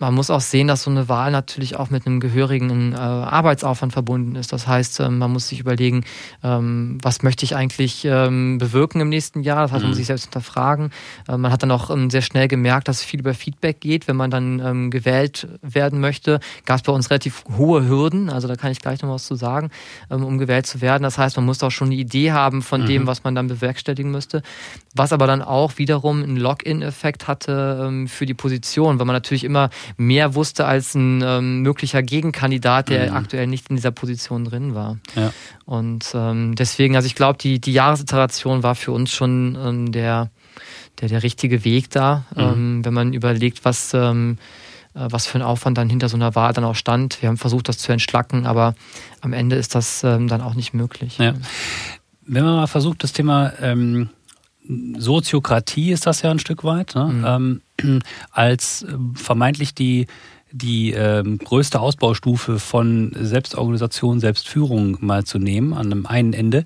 man 0.00 0.14
muss 0.14 0.30
auch 0.30 0.40
sehen, 0.40 0.68
dass 0.68 0.84
so 0.84 0.90
eine 0.90 1.08
Wahl 1.08 1.32
natürlich 1.32 1.76
auch 1.76 1.90
mit 1.90 2.06
einem 2.06 2.20
gehörigen 2.20 2.92
äh, 2.92 2.96
Arbeitsaufwand 2.96 3.92
verbunden 3.92 4.36
ist. 4.36 4.52
Das 4.52 4.68
heißt, 4.68 5.00
ähm, 5.00 5.18
man 5.18 5.32
muss 5.32 5.48
sich 5.48 5.58
überlegen, 5.58 6.04
ähm, 6.44 6.98
was 7.02 7.24
möchte 7.24 7.44
ich 7.44 7.56
eigentlich 7.56 8.04
ähm, 8.04 8.58
bewirken 8.58 9.00
im 9.00 9.08
nächsten 9.08 9.42
Jahr. 9.42 9.62
Das 9.62 9.72
heißt, 9.72 9.82
man 9.82 9.90
muss 9.90 9.96
mhm. 9.96 10.00
sich 10.00 10.06
selbst 10.06 10.24
hinterfragen. 10.26 10.90
Äh, 11.26 11.36
man 11.36 11.50
hat 11.50 11.64
dann 11.64 11.72
auch 11.72 11.90
ähm, 11.90 12.10
sehr 12.10 12.22
schnell 12.22 12.46
gemerkt, 12.46 12.86
dass 12.86 12.98
es 12.98 13.04
viel 13.04 13.18
über 13.20 13.34
Feedback 13.34 13.80
geht. 13.80 14.06
Wenn 14.06 14.14
man 14.14 14.30
dann 14.30 14.60
ähm, 14.60 14.90
gewählt 14.92 15.48
werden 15.62 15.98
möchte, 15.98 16.38
gab 16.64 16.76
es 16.76 16.82
bei 16.82 16.92
uns 16.92 17.10
relativ 17.10 17.42
hohe 17.56 17.88
Hürden. 17.88 18.30
Also 18.30 18.46
da 18.46 18.54
kann 18.54 18.70
ich 18.70 18.80
gleich 18.80 19.02
noch 19.02 19.10
was 19.10 19.26
zu 19.26 19.34
sagen, 19.34 19.70
ähm, 20.10 20.24
um 20.24 20.38
gewählt 20.38 20.66
zu 20.66 20.80
werden. 20.80 21.02
Das 21.02 21.18
heißt, 21.18 21.34
man 21.36 21.44
muss 21.44 21.60
auch 21.64 21.72
schon 21.72 21.88
eine 21.88 21.96
Idee 21.96 22.30
haben 22.30 22.62
von 22.62 22.82
mhm. 22.82 22.86
dem, 22.86 23.06
was 23.08 23.24
man 23.24 23.34
dann 23.34 23.48
bewerkstelligen 23.48 24.12
müsste. 24.12 24.42
Was 24.94 25.12
aber 25.12 25.26
dann 25.26 25.42
auch 25.42 25.78
wiederum 25.78 26.22
einen 26.22 26.36
Login-Effekt 26.36 27.26
hatte 27.26 28.06
für 28.06 28.26
die 28.26 28.34
Position, 28.34 28.98
weil 28.98 29.06
man 29.06 29.14
natürlich 29.14 29.44
immer 29.44 29.70
mehr 29.96 30.34
wusste 30.34 30.66
als 30.66 30.94
ein 30.94 31.22
ähm, 31.24 31.62
möglicher 31.62 32.02
Gegenkandidat, 32.02 32.88
der 32.88 33.10
mhm. 33.10 33.16
aktuell 33.16 33.46
nicht 33.46 33.70
in 33.70 33.76
dieser 33.76 33.90
Position 33.90 34.44
drin 34.44 34.74
war. 34.74 34.98
Ja. 35.16 35.32
Und 35.64 36.10
ähm, 36.14 36.54
deswegen, 36.54 36.96
also 36.96 37.06
ich 37.06 37.14
glaube, 37.14 37.38
die, 37.38 37.60
die 37.60 37.72
Jahresiteration 37.72 38.62
war 38.62 38.74
für 38.74 38.92
uns 38.92 39.10
schon 39.10 39.56
ähm, 39.60 39.92
der, 39.92 40.30
der, 41.00 41.08
der 41.08 41.22
richtige 41.22 41.64
Weg 41.64 41.90
da, 41.90 42.24
mhm. 42.34 42.42
ähm, 42.42 42.84
wenn 42.84 42.94
man 42.94 43.12
überlegt, 43.12 43.64
was, 43.64 43.92
ähm, 43.94 44.38
äh, 44.94 45.06
was 45.10 45.26
für 45.26 45.38
ein 45.38 45.42
Aufwand 45.42 45.78
dann 45.78 45.90
hinter 45.90 46.08
so 46.08 46.16
einer 46.16 46.34
Wahl 46.34 46.52
dann 46.52 46.64
auch 46.64 46.76
stand. 46.76 47.22
Wir 47.22 47.28
haben 47.28 47.36
versucht, 47.36 47.68
das 47.68 47.78
zu 47.78 47.92
entschlacken, 47.92 48.46
aber 48.46 48.74
am 49.20 49.32
Ende 49.32 49.56
ist 49.56 49.74
das 49.74 50.04
ähm, 50.04 50.28
dann 50.28 50.40
auch 50.40 50.54
nicht 50.54 50.74
möglich. 50.74 51.18
Ja. 51.18 51.34
Wenn 52.26 52.44
man 52.44 52.56
mal 52.56 52.66
versucht, 52.66 53.02
das 53.02 53.12
Thema 53.12 53.52
ähm, 53.60 54.10
Soziokratie 54.98 55.92
ist 55.92 56.06
das 56.06 56.22
ja 56.22 56.30
ein 56.30 56.38
Stück 56.38 56.62
weit, 56.62 56.94
ne? 56.94 57.04
mhm. 57.06 57.24
ähm, 57.26 57.60
als 58.30 58.82
äh, 58.82 58.96
vermeintlich 59.14 59.74
die 59.74 60.06
die 60.50 60.92
ähm, 60.92 61.38
größte 61.38 61.80
Ausbaustufe 61.80 62.58
von 62.58 63.12
Selbstorganisation, 63.14 64.20
Selbstführung 64.20 64.96
mal 65.00 65.24
zu 65.24 65.38
nehmen, 65.38 65.74
an 65.74 65.92
einem 65.92 66.06
einen 66.06 66.32
Ende. 66.32 66.64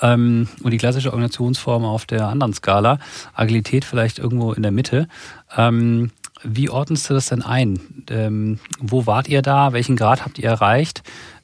Ähm, 0.00 0.48
und 0.62 0.70
die 0.70 0.78
klassische 0.78 1.10
Organisationsform 1.10 1.84
auf 1.84 2.04
der 2.04 2.28
anderen 2.28 2.52
Skala. 2.52 2.98
Agilität 3.34 3.84
vielleicht 3.84 4.18
irgendwo 4.18 4.52
in 4.52 4.62
der 4.62 4.72
Mitte. 4.72 5.08
Ähm, 5.56 6.10
wie 6.44 6.70
ordnest 6.70 7.08
du 7.08 7.14
das 7.14 7.26
denn 7.26 7.42
ein? 7.42 8.04
Ähm, 8.10 8.58
wo 8.78 9.06
wart 9.06 9.28
ihr 9.28 9.42
da? 9.42 9.72
Welchen 9.72 9.96
Grad 9.96 10.24
habt 10.24 10.38
ihr 10.38 10.48
erreicht? 10.48 11.02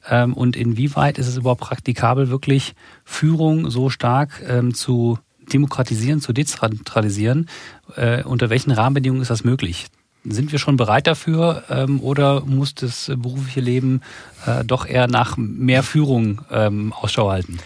Ähm, 0.09 0.33
und 0.33 0.55
inwieweit 0.55 1.17
ist 1.17 1.27
es 1.27 1.37
überhaupt 1.37 1.61
praktikabel, 1.61 2.29
wirklich 2.29 2.75
Führung 3.05 3.69
so 3.69 3.89
stark 3.89 4.43
ähm, 4.47 4.73
zu 4.73 5.17
demokratisieren, 5.53 6.21
zu 6.21 6.33
dezentralisieren. 6.33 7.49
Äh, 7.95 8.23
unter 8.23 8.49
welchen 8.49 8.71
Rahmenbedingungen 8.71 9.21
ist 9.21 9.31
das 9.31 9.43
möglich? 9.43 9.87
Sind 10.25 10.51
wir 10.51 10.59
schon 10.59 10.75
bereit 10.75 11.07
dafür 11.07 11.63
ähm, 11.69 12.01
oder 12.01 12.41
muss 12.41 12.75
das 12.75 13.11
berufliche 13.15 13.61
Leben 13.61 14.01
äh, 14.45 14.65
doch 14.65 14.85
eher 14.85 15.07
nach 15.07 15.37
mehr 15.37 15.81
Führung 15.81 16.41
ähm, 16.51 16.93
Ausschau 16.93 17.31
halten? 17.31 17.59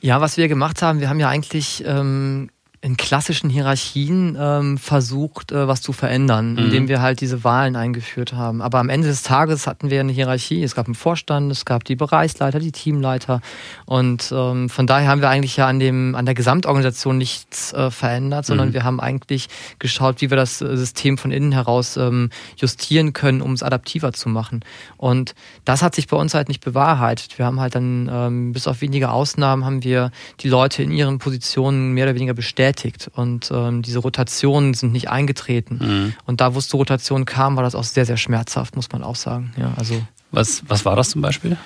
Ja, 0.00 0.20
was 0.20 0.36
wir 0.36 0.46
gemacht 0.46 0.82
haben, 0.82 1.00
wir 1.00 1.08
haben 1.08 1.18
ja 1.18 1.28
eigentlich 1.28 1.82
ähm, 1.84 2.50
in 2.82 2.96
klassischen 2.96 3.48
Hierarchien 3.48 4.36
ähm, 4.38 4.78
versucht, 4.78 5.50
äh, 5.50 5.66
was 5.66 5.80
zu 5.80 5.92
verändern, 5.92 6.52
mhm. 6.52 6.58
indem 6.58 6.88
wir 6.88 7.00
halt 7.00 7.20
diese 7.20 7.42
Wahlen 7.42 7.74
eingeführt 7.74 8.32
haben. 8.32 8.60
Aber 8.60 8.78
am 8.78 8.88
Ende 8.88 9.08
des 9.08 9.22
Tages 9.22 9.66
hatten 9.66 9.90
wir 9.90 10.00
eine 10.00 10.12
Hierarchie. 10.12 10.62
Es 10.62 10.74
gab 10.74 10.86
einen 10.86 10.94
Vorstand, 10.94 11.50
es 11.50 11.64
gab 11.64 11.84
die 11.84 11.96
Bereichsleiter, 11.96 12.58
die 12.58 12.72
Teamleiter. 12.72 13.40
Und 13.86 14.32
ähm, 14.34 14.68
von 14.68 14.86
daher 14.86 15.08
haben 15.08 15.20
wir 15.20 15.30
eigentlich 15.30 15.56
ja 15.56 15.66
an, 15.66 15.78
dem, 15.78 16.14
an 16.14 16.26
der 16.26 16.34
Gesamtorganisation 16.34 17.16
nichts 17.16 17.72
äh, 17.72 17.90
verändert, 17.90 18.46
sondern 18.46 18.68
mhm. 18.68 18.74
wir 18.74 18.84
haben 18.84 19.00
eigentlich 19.00 19.48
geschaut, 19.78 20.20
wie 20.20 20.30
wir 20.30 20.36
das 20.36 20.60
äh, 20.60 20.76
System 20.76 21.18
von 21.18 21.30
innen 21.30 21.52
heraus 21.52 21.96
ähm, 21.96 22.30
justieren 22.56 23.12
können, 23.14 23.40
um 23.40 23.52
es 23.52 23.62
adaptiver 23.62 24.12
zu 24.12 24.28
machen. 24.28 24.60
Und 24.96 25.34
das 25.64 25.82
hat 25.82 25.94
sich 25.94 26.08
bei 26.08 26.16
uns 26.16 26.34
halt 26.34 26.48
nicht 26.48 26.64
bewahrheitet. 26.64 27.38
Wir 27.38 27.46
haben 27.46 27.58
halt 27.58 27.74
dann, 27.74 28.10
ähm, 28.12 28.52
bis 28.52 28.68
auf 28.68 28.80
wenige 28.80 29.10
Ausnahmen, 29.10 29.64
haben 29.64 29.82
wir 29.82 30.10
die 30.40 30.48
Leute 30.48 30.82
in 30.82 30.92
ihren 30.92 31.18
Positionen 31.18 31.92
mehr 31.92 32.04
oder 32.04 32.14
weniger 32.14 32.34
bestätigt 32.34 32.65
bestätigt 32.66 33.10
und 33.14 33.50
ähm, 33.52 33.82
diese 33.82 34.00
Rotationen 34.00 34.74
sind 34.74 34.92
nicht 34.92 35.08
eingetreten. 35.08 35.78
Mhm. 35.80 36.12
Und 36.24 36.40
da, 36.40 36.54
wo 36.54 36.58
es 36.58 36.68
zur 36.68 36.78
Rotation 36.78 37.24
kam, 37.24 37.56
war 37.56 37.62
das 37.62 37.74
auch 37.74 37.84
sehr, 37.84 38.06
sehr 38.06 38.16
schmerzhaft, 38.16 38.76
muss 38.76 38.90
man 38.92 39.02
auch 39.02 39.16
sagen. 39.16 39.52
Ja, 39.56 39.72
also 39.76 40.00
was, 40.32 40.62
was 40.68 40.84
war 40.84 40.96
das 40.96 41.10
zum 41.10 41.22
Beispiel? 41.22 41.56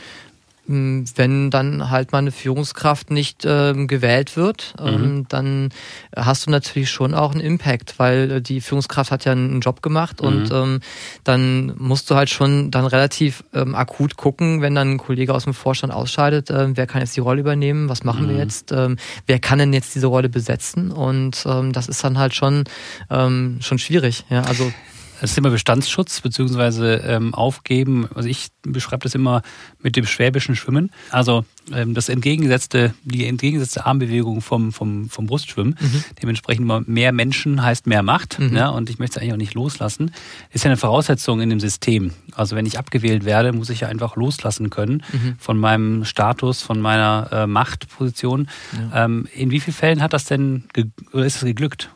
Ähm, 0.70 1.04
wenn 1.16 1.50
dann 1.50 1.90
halt 1.90 2.12
mal 2.12 2.18
eine 2.18 2.32
Führungskraft 2.32 3.10
nicht 3.10 3.44
ähm, 3.44 3.88
gewählt 3.88 4.36
wird, 4.36 4.74
ähm, 4.78 5.16
mhm. 5.16 5.28
dann 5.28 5.68
hast 6.14 6.46
du 6.46 6.50
natürlich 6.50 6.90
schon 6.90 7.14
auch 7.14 7.32
einen 7.32 7.40
Impact, 7.40 7.98
weil 7.98 8.30
äh, 8.30 8.42
die 8.42 8.60
Führungskraft 8.60 9.10
hat 9.10 9.24
ja 9.24 9.32
einen 9.32 9.60
Job 9.60 9.82
gemacht 9.82 10.20
mhm. 10.20 10.26
und 10.26 10.50
ähm, 10.52 10.80
dann 11.24 11.74
musst 11.76 12.10
du 12.10 12.14
halt 12.14 12.30
schon 12.30 12.70
dann 12.70 12.86
relativ 12.86 13.44
ähm, 13.52 13.74
akut 13.74 14.16
gucken, 14.16 14.62
wenn 14.62 14.74
dann 14.74 14.92
ein 14.92 14.98
Kollege 14.98 15.34
aus 15.34 15.44
dem 15.44 15.54
Vorstand 15.54 15.92
ausscheidet, 15.92 16.50
äh, 16.50 16.76
wer 16.76 16.86
kann 16.86 17.00
jetzt 17.00 17.16
die 17.16 17.20
Rolle 17.20 17.40
übernehmen, 17.40 17.88
was 17.88 18.04
machen 18.04 18.26
mhm. 18.26 18.30
wir 18.30 18.36
jetzt, 18.36 18.72
ähm, 18.72 18.96
wer 19.26 19.38
kann 19.38 19.58
denn 19.58 19.72
jetzt 19.72 19.94
diese 19.94 20.06
Rolle 20.06 20.28
besetzen 20.28 20.92
und 20.92 21.44
das 21.72 21.88
ist 21.88 22.02
dann 22.04 22.18
halt 22.18 22.34
schon 22.34 22.64
schon 23.08 23.78
schwierig. 23.78 24.24
Ja, 24.30 24.42
also 24.42 24.72
das 25.20 25.34
Thema 25.34 25.50
Bestandsschutz 25.50 26.20
bzw. 26.20 26.94
Ähm, 26.94 27.34
Aufgeben, 27.34 28.08
also 28.14 28.28
ich 28.28 28.48
beschreibe 28.62 29.02
das 29.02 29.14
immer 29.14 29.42
mit 29.82 29.96
dem 29.96 30.06
schwäbischen 30.06 30.56
Schwimmen. 30.56 30.90
Also 31.10 31.44
ähm, 31.72 31.94
das 31.94 32.08
entgegengesetzte, 32.08 32.94
die 33.04 33.26
entgegengesetzte 33.26 33.86
Armbewegung 33.86 34.40
vom, 34.40 34.72
vom, 34.72 35.08
vom 35.08 35.26
Brustschwimmen. 35.26 35.76
Mhm. 35.78 36.04
Dementsprechend 36.22 36.62
immer 36.62 36.82
mehr 36.86 37.12
Menschen 37.12 37.62
heißt 37.62 37.86
mehr 37.86 38.02
Macht. 38.02 38.38
Mhm. 38.38 38.56
Ja, 38.56 38.68
und 38.70 38.88
ich 38.90 38.98
möchte 38.98 39.18
es 39.18 39.22
eigentlich 39.22 39.34
auch 39.34 39.38
nicht 39.38 39.54
loslassen. 39.54 40.12
Ist 40.50 40.64
ja 40.64 40.70
eine 40.70 40.78
Voraussetzung 40.78 41.40
in 41.40 41.50
dem 41.50 41.60
System. 41.60 42.12
Also 42.32 42.56
wenn 42.56 42.66
ich 42.66 42.78
abgewählt 42.78 43.24
werde, 43.24 43.52
muss 43.52 43.70
ich 43.70 43.80
ja 43.80 43.88
einfach 43.88 44.16
loslassen 44.16 44.70
können 44.70 45.02
mhm. 45.12 45.36
von 45.38 45.58
meinem 45.58 46.04
Status, 46.04 46.62
von 46.62 46.80
meiner 46.80 47.28
äh, 47.30 47.46
Machtposition. 47.46 48.48
Ja. 48.92 49.04
Ähm, 49.04 49.28
in 49.34 49.50
wie 49.50 49.60
vielen 49.60 49.74
Fällen 49.74 50.02
hat 50.02 50.12
das 50.12 50.24
denn 50.24 50.64
oder 51.12 51.26
ist 51.26 51.36
es 51.36 51.42
geglückt? 51.42 51.90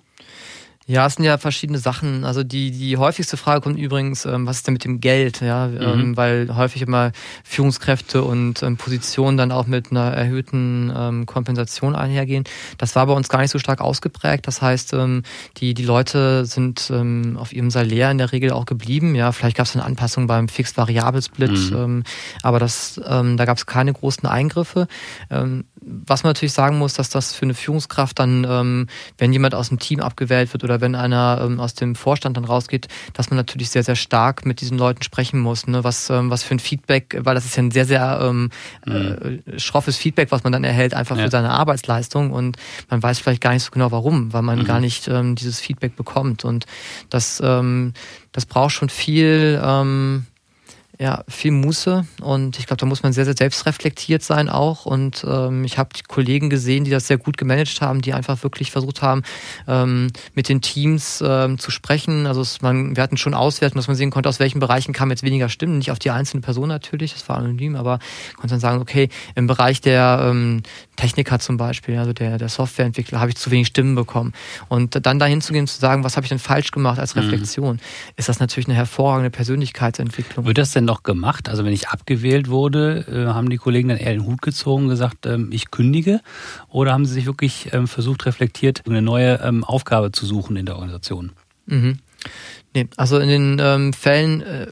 Ja, 0.86 1.06
es 1.06 1.14
sind 1.14 1.24
ja 1.24 1.38
verschiedene 1.38 1.78
Sachen. 1.78 2.24
Also 2.24 2.44
die, 2.44 2.70
die 2.70 2.98
häufigste 2.98 3.38
Frage 3.38 3.62
kommt 3.62 3.78
übrigens, 3.78 4.26
ähm, 4.26 4.46
was 4.46 4.58
ist 4.58 4.66
denn 4.66 4.74
mit 4.74 4.84
dem 4.84 5.00
Geld? 5.00 5.40
Ja, 5.40 5.68
mhm. 5.68 5.80
ähm, 5.80 6.16
weil 6.16 6.54
häufig 6.54 6.82
immer 6.82 7.12
Führungskräfte 7.42 8.22
und 8.22 8.62
ähm, 8.62 8.76
Positionen 8.76 9.38
dann 9.38 9.50
auch 9.50 9.66
mit 9.66 9.90
einer 9.90 10.12
erhöhten 10.12 10.92
ähm, 10.94 11.24
Kompensation 11.24 11.96
einhergehen. 11.96 12.44
Das 12.76 12.94
war 12.96 13.06
bei 13.06 13.14
uns 13.14 13.30
gar 13.30 13.40
nicht 13.40 13.50
so 13.50 13.58
stark 13.58 13.80
ausgeprägt. 13.80 14.46
Das 14.46 14.60
heißt, 14.60 14.92
ähm, 14.92 15.22
die, 15.56 15.72
die 15.72 15.84
Leute 15.84 16.44
sind 16.44 16.90
ähm, 16.92 17.38
auf 17.40 17.54
ihrem 17.54 17.70
Salär 17.70 18.10
in 18.10 18.18
der 18.18 18.32
Regel 18.32 18.52
auch 18.52 18.66
geblieben. 18.66 19.14
Ja, 19.14 19.32
vielleicht 19.32 19.56
gab 19.56 19.64
es 19.64 19.74
eine 19.74 19.86
Anpassung 19.86 20.26
beim 20.26 20.48
Fixed-Variabel-Split, 20.48 21.72
mhm. 21.72 22.02
aber 22.42 22.58
das, 22.58 23.00
da 23.04 23.44
gab 23.44 23.56
es 23.56 23.66
keine 23.66 23.92
großen 23.92 24.28
Eingriffe. 24.28 24.86
Was 25.30 26.22
man 26.22 26.30
natürlich 26.30 26.52
sagen 26.52 26.78
muss, 26.78 26.94
dass 26.94 27.08
das 27.08 27.34
für 27.34 27.44
eine 27.44 27.54
Führungskraft 27.54 28.18
dann, 28.18 28.88
wenn 29.18 29.32
jemand 29.32 29.54
aus 29.54 29.68
dem 29.68 29.78
Team 29.78 30.00
abgewählt 30.00 30.52
wird 30.52 30.64
oder 30.64 30.73
wenn 30.80 30.94
einer 30.94 31.40
ähm, 31.42 31.60
aus 31.60 31.74
dem 31.74 31.94
Vorstand 31.94 32.36
dann 32.36 32.44
rausgeht, 32.44 32.88
dass 33.12 33.30
man 33.30 33.36
natürlich 33.36 33.70
sehr, 33.70 33.82
sehr 33.82 33.96
stark 33.96 34.46
mit 34.46 34.60
diesen 34.60 34.78
Leuten 34.78 35.02
sprechen 35.02 35.40
muss. 35.40 35.66
Ne? 35.66 35.84
Was, 35.84 36.10
ähm, 36.10 36.30
was 36.30 36.42
für 36.42 36.54
ein 36.54 36.58
Feedback, 36.58 37.18
weil 37.20 37.34
das 37.34 37.44
ist 37.44 37.56
ja 37.56 37.62
ein 37.62 37.70
sehr, 37.70 37.84
sehr 37.84 38.20
ähm, 38.22 38.50
mhm. 38.86 39.42
äh, 39.46 39.58
schroffes 39.58 39.96
Feedback, 39.96 40.30
was 40.30 40.44
man 40.44 40.52
dann 40.52 40.64
erhält, 40.64 40.94
einfach 40.94 41.16
ja. 41.16 41.24
für 41.24 41.30
seine 41.30 41.50
Arbeitsleistung 41.50 42.30
und 42.30 42.56
man 42.90 43.02
weiß 43.02 43.18
vielleicht 43.18 43.40
gar 43.40 43.52
nicht 43.52 43.64
so 43.64 43.70
genau 43.70 43.90
warum, 43.92 44.32
weil 44.32 44.42
man 44.42 44.60
mhm. 44.60 44.64
gar 44.64 44.80
nicht 44.80 45.08
ähm, 45.08 45.34
dieses 45.34 45.60
Feedback 45.60 45.96
bekommt. 45.96 46.44
Und 46.44 46.66
das, 47.10 47.40
ähm, 47.44 47.92
das 48.32 48.46
braucht 48.46 48.72
schon 48.72 48.88
viel. 48.88 49.60
Ähm, 49.62 50.26
ja, 50.98 51.24
viel 51.26 51.50
Muße 51.50 52.06
und 52.22 52.58
ich 52.58 52.66
glaube, 52.66 52.78
da 52.78 52.86
muss 52.86 53.02
man 53.02 53.12
sehr, 53.12 53.24
sehr 53.24 53.36
selbstreflektiert 53.36 54.22
sein 54.22 54.48
auch 54.48 54.86
und 54.86 55.24
ähm, 55.28 55.64
ich 55.64 55.76
habe 55.76 55.90
Kollegen 56.06 56.50
gesehen, 56.50 56.84
die 56.84 56.90
das 56.90 57.08
sehr 57.08 57.18
gut 57.18 57.36
gemanagt 57.36 57.80
haben, 57.80 58.00
die 58.00 58.12
einfach 58.12 58.42
wirklich 58.44 58.70
versucht 58.70 59.02
haben, 59.02 59.22
ähm, 59.66 60.08
mit 60.34 60.48
den 60.48 60.60
Teams 60.60 61.22
ähm, 61.26 61.58
zu 61.58 61.72
sprechen. 61.72 62.26
Also 62.26 62.40
es, 62.40 62.62
man, 62.62 62.96
wir 62.96 63.02
hatten 63.02 63.16
schon 63.16 63.34
Auswerten, 63.34 63.76
dass 63.76 63.88
man 63.88 63.96
sehen 63.96 64.10
konnte, 64.10 64.28
aus 64.28 64.38
welchen 64.38 64.60
Bereichen 64.60 64.92
kamen 64.92 65.10
jetzt 65.10 65.24
weniger 65.24 65.48
Stimmen, 65.48 65.78
nicht 65.78 65.90
auf 65.90 65.98
die 65.98 66.10
einzelne 66.10 66.42
Person 66.42 66.68
natürlich, 66.68 67.12
das 67.12 67.28
war 67.28 67.38
anonym, 67.38 67.74
aber 67.74 67.98
konnte 68.36 68.52
dann 68.52 68.60
sagen, 68.60 68.80
okay, 68.80 69.08
im 69.34 69.48
Bereich 69.48 69.80
der 69.80 70.28
ähm, 70.30 70.62
Techniker 70.96 71.38
zum 71.38 71.56
Beispiel, 71.56 71.98
also 71.98 72.12
der, 72.12 72.38
der 72.38 72.48
Softwareentwickler, 72.48 73.20
habe 73.20 73.30
ich 73.30 73.36
zu 73.36 73.50
wenig 73.50 73.68
Stimmen 73.68 73.94
bekommen. 73.94 74.32
Und 74.68 75.04
dann 75.04 75.18
dahin 75.18 75.40
zu 75.40 75.52
gehen 75.52 75.62
und 75.62 75.68
zu 75.68 75.80
sagen, 75.80 76.04
was 76.04 76.16
habe 76.16 76.24
ich 76.24 76.28
denn 76.28 76.38
falsch 76.38 76.70
gemacht 76.70 76.98
als 76.98 77.14
mhm. 77.14 77.22
Reflexion, 77.22 77.76
mhm. 77.76 77.80
ist 78.16 78.28
das 78.28 78.40
natürlich 78.40 78.68
eine 78.68 78.76
hervorragende 78.76 79.30
Persönlichkeitsentwicklung. 79.30 80.46
Wird 80.46 80.58
das 80.58 80.72
denn 80.72 80.84
noch 80.84 81.02
gemacht? 81.02 81.48
Also 81.48 81.64
wenn 81.64 81.72
ich 81.72 81.88
abgewählt 81.88 82.48
wurde, 82.48 83.04
äh, 83.08 83.32
haben 83.32 83.50
die 83.50 83.56
Kollegen 83.56 83.88
dann 83.88 83.98
eher 83.98 84.12
den 84.12 84.24
Hut 84.24 84.42
gezogen 84.42 84.84
und 84.84 84.90
gesagt, 84.90 85.26
ähm, 85.26 85.50
ich 85.52 85.70
kündige? 85.70 86.20
Oder 86.68 86.92
haben 86.92 87.06
sie 87.06 87.14
sich 87.14 87.26
wirklich 87.26 87.72
ähm, 87.72 87.88
versucht, 87.88 88.26
reflektiert 88.26 88.82
eine 88.86 89.02
neue 89.02 89.40
ähm, 89.42 89.64
Aufgabe 89.64 90.12
zu 90.12 90.26
suchen 90.26 90.56
in 90.56 90.66
der 90.66 90.76
Organisation? 90.76 91.32
Mhm. 91.66 91.98
Nee, 92.74 92.88
also 92.96 93.18
in 93.18 93.58
den 93.58 93.92
Fällen, 93.92 94.42
äh, 94.42 94.66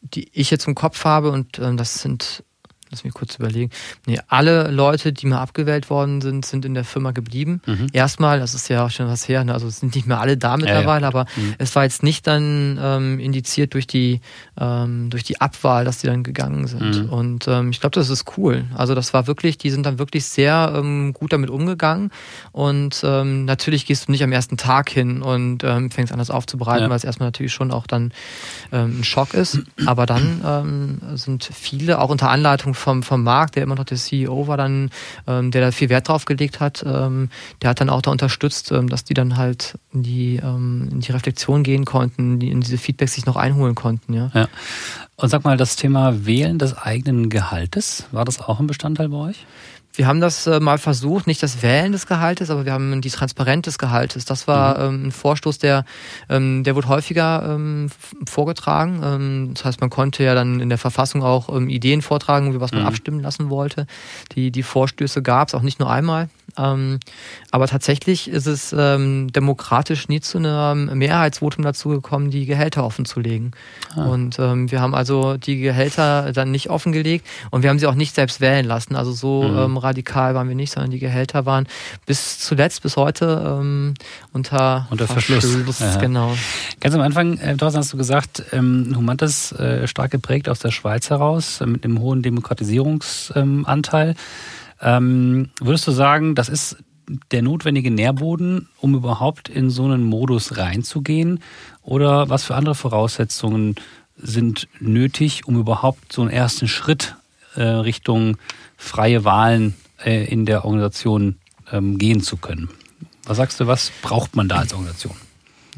die 0.00 0.28
ich 0.32 0.50
jetzt 0.50 0.66
im 0.68 0.74
Kopf 0.74 1.04
habe, 1.04 1.30
und 1.30 1.58
das 1.58 2.00
sind 2.00 2.44
Lass 2.90 3.02
mich 3.02 3.14
kurz 3.14 3.34
überlegen. 3.34 3.70
Nee, 4.06 4.20
alle 4.28 4.70
Leute, 4.70 5.12
die 5.12 5.26
mal 5.26 5.40
abgewählt 5.40 5.90
worden 5.90 6.20
sind, 6.20 6.46
sind 6.46 6.64
in 6.64 6.74
der 6.74 6.84
Firma 6.84 7.10
geblieben. 7.10 7.60
Mhm. 7.66 7.88
Erstmal, 7.92 8.38
das 8.38 8.54
ist 8.54 8.68
ja 8.68 8.86
auch 8.86 8.90
schon 8.90 9.08
was 9.08 9.28
her, 9.28 9.42
ne? 9.42 9.52
also 9.52 9.66
es 9.66 9.80
sind 9.80 9.96
nicht 9.96 10.06
mehr 10.06 10.20
alle 10.20 10.36
da 10.36 10.56
mittlerweile, 10.56 10.86
ja, 10.86 11.00
ja. 11.00 11.08
aber 11.08 11.26
mhm. 11.34 11.54
es 11.58 11.74
war 11.74 11.82
jetzt 11.82 12.04
nicht 12.04 12.28
dann 12.28 12.78
ähm, 12.80 13.18
indiziert 13.18 13.74
durch 13.74 13.88
die, 13.88 14.20
ähm, 14.56 15.10
durch 15.10 15.24
die 15.24 15.40
Abwahl, 15.40 15.84
dass 15.84 15.98
die 15.98 16.06
dann 16.06 16.22
gegangen 16.22 16.68
sind. 16.68 17.06
Mhm. 17.06 17.10
Und 17.10 17.48
ähm, 17.48 17.70
ich 17.70 17.80
glaube, 17.80 17.94
das 17.94 18.08
ist 18.08 18.38
cool. 18.38 18.64
Also 18.76 18.94
das 18.94 19.12
war 19.12 19.26
wirklich, 19.26 19.58
die 19.58 19.70
sind 19.70 19.84
dann 19.84 19.98
wirklich 19.98 20.24
sehr 20.24 20.72
ähm, 20.76 21.12
gut 21.12 21.32
damit 21.32 21.50
umgegangen. 21.50 22.12
Und 22.52 23.02
ähm, 23.04 23.46
natürlich 23.46 23.86
gehst 23.86 24.06
du 24.06 24.12
nicht 24.12 24.22
am 24.22 24.30
ersten 24.30 24.56
Tag 24.56 24.90
hin 24.90 25.22
und 25.22 25.64
ähm, 25.64 25.90
fängst 25.90 26.12
an, 26.12 26.20
das 26.20 26.30
aufzubereiten, 26.30 26.84
ja. 26.84 26.90
weil 26.90 26.96
es 26.96 27.04
erstmal 27.04 27.26
natürlich 27.28 27.52
schon 27.52 27.72
auch 27.72 27.88
dann 27.88 28.12
ein 28.70 29.04
Schock 29.04 29.34
ist. 29.34 29.60
Aber 29.86 30.06
dann 30.06 30.96
sind 31.14 31.44
viele, 31.44 32.00
auch 32.00 32.10
unter 32.10 32.30
Anleitung 32.30 32.74
vom, 32.76 33.02
vom 33.02 33.22
Markt, 33.22 33.56
der 33.56 33.62
immer 33.62 33.74
noch 33.74 33.84
der 33.84 33.96
CEO 33.96 34.46
war, 34.46 34.56
dann, 34.56 34.90
ähm, 35.26 35.50
der 35.50 35.62
da 35.62 35.70
viel 35.72 35.88
Wert 35.88 36.08
drauf 36.08 36.24
gelegt 36.24 36.60
hat, 36.60 36.84
ähm, 36.86 37.30
der 37.62 37.70
hat 37.70 37.80
dann 37.80 37.90
auch 37.90 38.02
da 38.02 38.10
unterstützt, 38.10 38.72
ähm, 38.72 38.88
dass 38.88 39.04
die 39.04 39.14
dann 39.14 39.36
halt 39.36 39.78
in 39.92 40.02
die, 40.02 40.36
ähm, 40.36 40.88
in 40.92 41.00
die 41.00 41.12
Reflexion 41.12 41.62
gehen 41.62 41.84
konnten, 41.84 42.38
die 42.38 42.50
in 42.50 42.60
diese 42.60 42.78
Feedbacks 42.78 43.14
sich 43.14 43.26
noch 43.26 43.36
einholen 43.36 43.74
konnten. 43.74 44.14
Ja. 44.14 44.30
ja. 44.34 44.48
Und 45.16 45.30
sag 45.30 45.44
mal, 45.44 45.56
das 45.56 45.76
Thema 45.76 46.26
Wählen 46.26 46.58
des 46.58 46.76
eigenen 46.76 47.30
Gehaltes, 47.30 48.06
war 48.12 48.24
das 48.24 48.40
auch 48.40 48.60
ein 48.60 48.66
Bestandteil 48.66 49.08
bei 49.08 49.16
euch? 49.16 49.46
Wir 49.96 50.06
haben 50.06 50.20
das 50.20 50.46
äh, 50.46 50.60
mal 50.60 50.78
versucht, 50.78 51.26
nicht 51.26 51.42
das 51.42 51.62
Wählen 51.62 51.92
des 51.92 52.06
Gehaltes, 52.06 52.50
aber 52.50 52.64
wir 52.64 52.72
haben 52.72 53.00
die 53.00 53.10
Transparenz 53.10 53.64
des 53.64 53.78
Gehaltes. 53.78 54.26
Das 54.26 54.46
war 54.46 54.78
mhm. 54.78 54.94
ähm, 54.94 55.06
ein 55.06 55.12
Vorstoß, 55.12 55.58
der, 55.58 55.84
ähm, 56.28 56.64
der 56.64 56.76
wurde 56.76 56.88
häufiger 56.88 57.54
ähm, 57.54 57.88
vorgetragen. 58.28 59.00
Ähm, 59.02 59.50
das 59.54 59.64
heißt, 59.64 59.80
man 59.80 59.90
konnte 59.90 60.22
ja 60.22 60.34
dann 60.34 60.60
in 60.60 60.68
der 60.68 60.78
Verfassung 60.78 61.22
auch 61.22 61.48
ähm, 61.48 61.68
Ideen 61.68 62.02
vortragen, 62.02 62.52
wie 62.54 62.60
was 62.60 62.72
man 62.72 62.82
mhm. 62.82 62.88
abstimmen 62.88 63.20
lassen 63.20 63.48
wollte. 63.48 63.86
Die, 64.34 64.50
die 64.50 64.62
Vorstöße 64.62 65.22
gab 65.22 65.48
es 65.48 65.54
auch 65.54 65.62
nicht 65.62 65.80
nur 65.80 65.90
einmal. 65.90 66.28
Ähm, 66.58 67.00
aber 67.50 67.66
tatsächlich 67.66 68.28
ist 68.28 68.46
es 68.46 68.74
ähm, 68.76 69.32
demokratisch 69.32 70.08
nie 70.08 70.20
zu 70.20 70.38
einem 70.38 70.96
Mehrheitsvotum 70.98 71.64
dazu 71.64 71.90
gekommen, 71.90 72.30
die 72.30 72.46
Gehälter 72.46 72.84
offenzulegen. 72.84 73.52
Ah. 73.94 74.04
Und 74.04 74.38
ähm, 74.38 74.70
wir 74.70 74.80
haben 74.80 74.94
also 74.94 75.36
die 75.36 75.58
Gehälter 75.58 76.32
dann 76.32 76.50
nicht 76.50 76.70
offengelegt 76.70 77.26
und 77.50 77.62
wir 77.62 77.70
haben 77.70 77.78
sie 77.78 77.86
auch 77.86 77.94
nicht 77.94 78.14
selbst 78.14 78.40
wählen 78.40 78.64
lassen. 78.64 78.96
Also 78.96 79.12
so 79.12 79.42
mhm. 79.42 79.58
ähm, 79.58 79.76
radikal 79.76 80.34
waren 80.34 80.48
wir 80.48 80.54
nicht, 80.54 80.72
sondern 80.72 80.90
die 80.90 80.98
Gehälter 80.98 81.46
waren 81.46 81.66
bis 82.06 82.38
zuletzt, 82.38 82.82
bis 82.82 82.96
heute 82.96 83.58
ähm, 83.60 83.94
unter, 84.32 84.86
unter 84.90 85.06
Verschluss. 85.06 85.44
Verschluss 85.44 85.80
ja. 85.80 85.96
Genau. 85.96 86.36
Ganz 86.80 86.94
am 86.94 87.00
Anfang, 87.00 87.38
äh, 87.38 87.56
Thorsten, 87.56 87.78
hast 87.78 87.92
du 87.92 87.96
gesagt, 87.96 88.42
ähm, 88.52 88.94
Humantas 88.96 89.52
äh, 89.52 89.86
stark 89.86 90.10
geprägt 90.10 90.48
aus 90.48 90.60
der 90.60 90.70
Schweiz 90.70 91.10
heraus, 91.10 91.60
äh, 91.60 91.66
mit 91.66 91.84
einem 91.84 92.00
hohen 92.00 92.22
Demokratisierungsanteil. 92.22 94.14
Ähm, 94.80 95.50
würdest 95.60 95.86
du 95.86 95.92
sagen, 95.92 96.34
das 96.34 96.48
ist 96.48 96.76
der 97.30 97.42
notwendige 97.42 97.90
Nährboden, 97.90 98.68
um 98.78 98.94
überhaupt 98.94 99.48
in 99.48 99.70
so 99.70 99.84
einen 99.84 100.02
Modus 100.02 100.56
reinzugehen? 100.56 101.40
Oder 101.82 102.28
was 102.28 102.44
für 102.44 102.54
andere 102.54 102.74
Voraussetzungen 102.74 103.76
sind 104.16 104.68
nötig, 104.80 105.46
um 105.46 105.58
überhaupt 105.58 106.12
so 106.12 106.22
einen 106.22 106.30
ersten 106.30 106.68
Schritt 106.68 107.16
äh, 107.54 107.62
Richtung 107.62 108.38
freie 108.76 109.24
Wahlen 109.24 109.74
äh, 110.04 110.24
in 110.24 110.46
der 110.46 110.64
Organisation 110.64 111.36
ähm, 111.70 111.98
gehen 111.98 112.20
zu 112.20 112.36
können? 112.36 112.68
Was 113.24 113.36
sagst 113.36 113.60
du, 113.60 113.66
was 113.66 113.90
braucht 114.02 114.36
man 114.36 114.48
da 114.48 114.56
als 114.58 114.72
Organisation? 114.72 115.16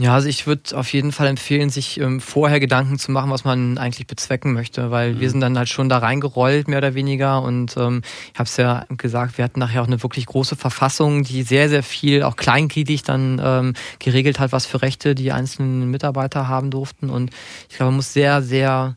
Ja, 0.00 0.14
also 0.14 0.28
ich 0.28 0.46
würde 0.46 0.76
auf 0.76 0.92
jeden 0.92 1.10
Fall 1.10 1.26
empfehlen, 1.26 1.70
sich 1.70 1.98
ähm, 1.98 2.20
vorher 2.20 2.60
Gedanken 2.60 3.00
zu 3.00 3.10
machen, 3.10 3.30
was 3.30 3.42
man 3.42 3.78
eigentlich 3.78 4.06
bezwecken 4.06 4.52
möchte, 4.52 4.92
weil 4.92 5.14
mhm. 5.14 5.20
wir 5.20 5.30
sind 5.30 5.40
dann 5.40 5.58
halt 5.58 5.68
schon 5.68 5.88
da 5.88 5.98
reingerollt, 5.98 6.68
mehr 6.68 6.78
oder 6.78 6.94
weniger. 6.94 7.42
Und 7.42 7.76
ähm, 7.76 8.02
ich 8.32 8.38
habe 8.38 8.46
es 8.46 8.56
ja 8.56 8.86
gesagt, 8.96 9.38
wir 9.38 9.44
hatten 9.44 9.58
nachher 9.58 9.82
auch 9.82 9.88
eine 9.88 10.00
wirklich 10.00 10.26
große 10.26 10.54
Verfassung, 10.54 11.24
die 11.24 11.42
sehr, 11.42 11.68
sehr 11.68 11.82
viel 11.82 12.22
auch 12.22 12.36
kleingliedrig 12.36 13.02
dann 13.02 13.40
ähm, 13.42 13.74
geregelt 13.98 14.38
hat, 14.38 14.52
was 14.52 14.66
für 14.66 14.82
Rechte 14.82 15.16
die 15.16 15.32
einzelnen 15.32 15.90
Mitarbeiter 15.90 16.46
haben 16.46 16.70
durften. 16.70 17.10
Und 17.10 17.30
ich 17.68 17.76
glaube, 17.76 17.90
man 17.90 17.96
muss 17.96 18.12
sehr, 18.12 18.40
sehr 18.40 18.96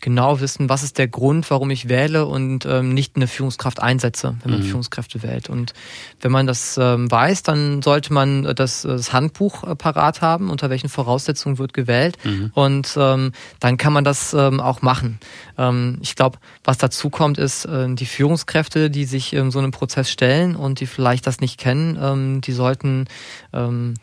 genau 0.00 0.40
wissen, 0.40 0.68
was 0.68 0.82
ist 0.82 0.98
der 0.98 1.08
Grund, 1.08 1.50
warum 1.50 1.70
ich 1.70 1.88
wähle 1.88 2.26
und 2.26 2.66
ähm, 2.66 2.94
nicht 2.94 3.16
eine 3.16 3.26
Führungskraft 3.26 3.80
einsetze, 3.80 4.36
wenn 4.42 4.52
man 4.52 4.60
mhm. 4.60 4.66
Führungskräfte 4.66 5.22
wählt. 5.22 5.48
Und 5.48 5.72
wenn 6.20 6.32
man 6.32 6.46
das 6.46 6.78
ähm, 6.78 7.10
weiß, 7.10 7.42
dann 7.42 7.82
sollte 7.82 8.12
man 8.12 8.54
das, 8.54 8.82
das 8.82 9.12
Handbuch 9.12 9.64
äh, 9.64 9.74
parat 9.74 10.20
haben, 10.20 10.50
unter 10.50 10.70
welchen 10.70 10.88
Voraussetzungen 10.88 11.58
wird 11.58 11.72
gewählt. 11.72 12.18
Mhm. 12.24 12.50
Und 12.54 12.96
ähm, 12.98 13.32
dann 13.60 13.76
kann 13.76 13.92
man 13.92 14.04
das 14.04 14.34
ähm, 14.34 14.60
auch 14.60 14.82
machen. 14.82 15.18
Ähm, 15.58 15.98
ich 16.02 16.14
glaube, 16.14 16.38
was 16.64 16.78
dazu 16.78 17.10
kommt, 17.10 17.38
ist 17.38 17.64
äh, 17.64 17.92
die 17.94 18.06
Führungskräfte, 18.06 18.90
die 18.90 19.04
sich 19.04 19.32
ähm, 19.32 19.50
so 19.50 19.58
einem 19.58 19.70
Prozess 19.70 20.10
stellen 20.10 20.56
und 20.56 20.80
die 20.80 20.86
vielleicht 20.86 21.26
das 21.26 21.40
nicht 21.40 21.58
kennen, 21.58 21.98
ähm, 22.00 22.40
die 22.40 22.52
sollten 22.52 23.06
ähm, 23.52 23.94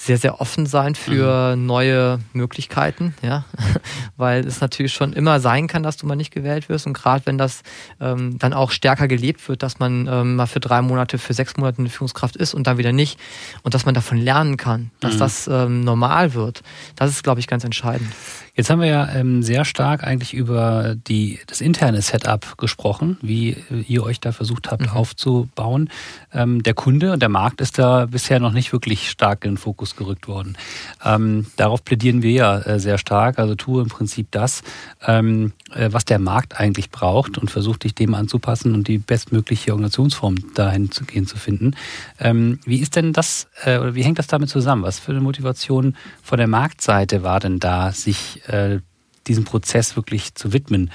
sehr, 0.00 0.16
sehr 0.16 0.40
offen 0.40 0.64
sein 0.64 0.94
für 0.94 1.54
mhm. 1.54 1.66
neue 1.66 2.20
Möglichkeiten, 2.32 3.14
ja, 3.20 3.44
weil 4.16 4.46
es 4.46 4.62
natürlich 4.62 4.94
schon 4.94 5.12
immer 5.12 5.40
sein 5.40 5.66
kann, 5.66 5.82
dass 5.82 5.98
du 5.98 6.06
mal 6.06 6.16
nicht 6.16 6.32
gewählt 6.32 6.70
wirst 6.70 6.86
und 6.86 6.94
gerade 6.94 7.26
wenn 7.26 7.36
das 7.36 7.62
ähm, 8.00 8.38
dann 8.38 8.54
auch 8.54 8.70
stärker 8.70 9.08
gelebt 9.08 9.46
wird, 9.46 9.62
dass 9.62 9.78
man 9.78 10.08
ähm, 10.10 10.36
mal 10.36 10.46
für 10.46 10.58
drei 10.58 10.80
Monate, 10.80 11.18
für 11.18 11.34
sechs 11.34 11.58
Monate 11.58 11.80
eine 11.80 11.90
Führungskraft 11.90 12.36
ist 12.36 12.54
und 12.54 12.66
dann 12.66 12.78
wieder 12.78 12.92
nicht 12.92 13.20
und 13.62 13.74
dass 13.74 13.84
man 13.84 13.94
davon 13.94 14.16
lernen 14.16 14.56
kann, 14.56 14.90
dass 15.00 15.16
mhm. 15.16 15.18
das 15.18 15.48
ähm, 15.48 15.84
normal 15.84 16.32
wird, 16.32 16.62
das 16.96 17.10
ist, 17.10 17.22
glaube 17.22 17.40
ich, 17.40 17.46
ganz 17.46 17.64
entscheidend. 17.64 18.10
Jetzt 18.54 18.68
haben 18.68 18.80
wir 18.80 18.88
ja 18.88 19.08
ähm, 19.14 19.42
sehr 19.42 19.64
stark 19.64 20.04
eigentlich 20.04 20.34
über 20.34 20.94
die, 20.94 21.38
das 21.46 21.60
interne 21.60 22.02
Setup 22.02 22.58
gesprochen, 22.58 23.16
wie 23.22 23.56
ihr 23.86 24.02
euch 24.02 24.20
da 24.20 24.32
versucht 24.32 24.70
habt 24.70 24.82
mhm. 24.82 24.88
aufzubauen. 24.88 25.88
Ähm, 26.32 26.62
der 26.62 26.74
Kunde 26.74 27.12
und 27.12 27.22
der 27.22 27.28
Markt 27.28 27.60
ist 27.60 27.78
da 27.78 28.06
bisher 28.06 28.40
noch 28.40 28.52
nicht 28.52 28.72
wirklich 28.72 29.08
stark 29.08 29.44
in 29.44 29.52
den 29.52 29.56
Fokus 29.56 29.89
gerückt 29.96 30.28
worden. 30.28 30.56
Ähm, 31.04 31.46
darauf 31.56 31.84
plädieren 31.84 32.22
wir 32.22 32.32
ja 32.32 32.58
äh, 32.58 32.80
sehr 32.80 32.98
stark. 32.98 33.38
Also 33.38 33.54
tue 33.54 33.82
im 33.82 33.88
Prinzip 33.88 34.28
das, 34.30 34.62
ähm, 35.06 35.52
äh, 35.74 35.88
was 35.92 36.04
der 36.04 36.18
Markt 36.18 36.58
eigentlich 36.58 36.90
braucht 36.90 37.38
und 37.38 37.50
versucht 37.50 37.84
dich 37.84 37.94
dem 37.94 38.14
anzupassen 38.14 38.74
und 38.74 38.88
die 38.88 38.98
bestmögliche 38.98 39.72
Organisationsform 39.72 40.54
dahin 40.54 40.90
zu 40.90 41.04
gehen 41.04 41.26
zu 41.26 41.36
finden. 41.36 41.76
Ähm, 42.18 42.60
wie 42.64 42.80
ist 42.80 42.96
denn 42.96 43.12
das 43.12 43.48
äh, 43.64 43.78
oder 43.78 43.94
wie 43.94 44.02
hängt 44.02 44.18
das 44.18 44.26
damit 44.26 44.48
zusammen? 44.48 44.82
Was 44.82 44.98
für 44.98 45.12
eine 45.12 45.20
Motivation 45.20 45.96
von 46.22 46.38
der 46.38 46.48
Marktseite 46.48 47.22
war 47.22 47.40
denn 47.40 47.58
da, 47.58 47.92
sich 47.92 48.46
äh, 48.48 48.80
diesem 49.26 49.44
Prozess 49.44 49.96
wirklich 49.96 50.34
zu 50.34 50.52
widmen. 50.52 50.90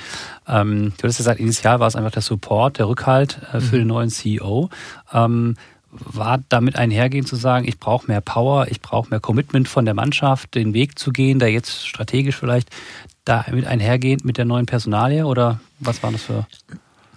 Ähm, 0.47 0.93
du 0.97 1.07
hast 1.07 1.17
gesagt, 1.17 1.39
initial 1.39 1.79
war 1.79 1.87
es 1.87 1.95
einfach 1.95 2.11
der 2.11 2.21
Support, 2.21 2.79
der 2.79 2.87
Rückhalt 2.87 3.39
äh, 3.53 3.59
für 3.59 3.75
mhm. 3.75 3.79
den 3.79 3.87
neuen 3.87 4.09
CEO. 4.09 4.69
Ähm, 5.13 5.55
war 5.99 6.39
damit 6.49 6.75
einhergehend 6.75 7.27
zu 7.27 7.35
sagen, 7.35 7.67
ich 7.67 7.79
brauche 7.79 8.07
mehr 8.07 8.21
Power, 8.21 8.67
ich 8.69 8.81
brauche 8.81 9.09
mehr 9.09 9.19
Commitment 9.19 9.67
von 9.67 9.85
der 9.85 9.93
Mannschaft, 9.93 10.55
den 10.55 10.73
Weg 10.73 10.97
zu 10.99 11.11
gehen, 11.11 11.39
der 11.39 11.51
jetzt 11.51 11.87
strategisch 11.87 12.37
vielleicht 12.37 12.69
damit 13.25 13.65
einhergehend 13.65 14.23
mit 14.25 14.37
der 14.37 14.45
neuen 14.45 14.65
Personalie 14.65 15.25
oder 15.25 15.59
was 15.79 16.03
war 16.03 16.11
das 16.11 16.23
für? 16.23 16.45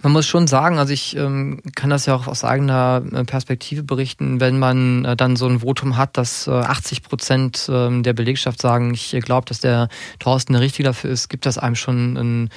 Man 0.01 0.11
muss 0.11 0.27
schon 0.27 0.47
sagen, 0.47 0.79
also 0.79 0.93
ich 0.93 1.15
ähm, 1.15 1.61
kann 1.75 1.89
das 1.89 2.05
ja 2.05 2.15
auch 2.15 2.27
aus 2.27 2.43
eigener 2.43 3.03
äh, 3.11 3.23
Perspektive 3.23 3.83
berichten, 3.83 4.39
wenn 4.39 4.59
man 4.59 5.05
äh, 5.05 5.15
dann 5.15 5.35
so 5.35 5.47
ein 5.47 5.59
Votum 5.59 5.97
hat, 5.97 6.17
dass 6.17 6.47
äh, 6.47 6.51
80 6.51 7.03
Prozent 7.03 7.69
äh, 7.69 8.01
der 8.01 8.13
Belegschaft 8.13 8.61
sagen, 8.61 8.93
ich 8.93 9.11
glaube, 9.21 9.45
dass 9.45 9.59
der 9.59 9.89
Thorsten 10.19 10.53
der 10.53 10.61
Richtige 10.61 10.87
dafür 10.87 11.09
ist, 11.09 11.29
gibt 11.29 11.45
das 11.45 11.57
einem 11.57 11.75
schon 11.75 12.17
ein, 12.17 12.49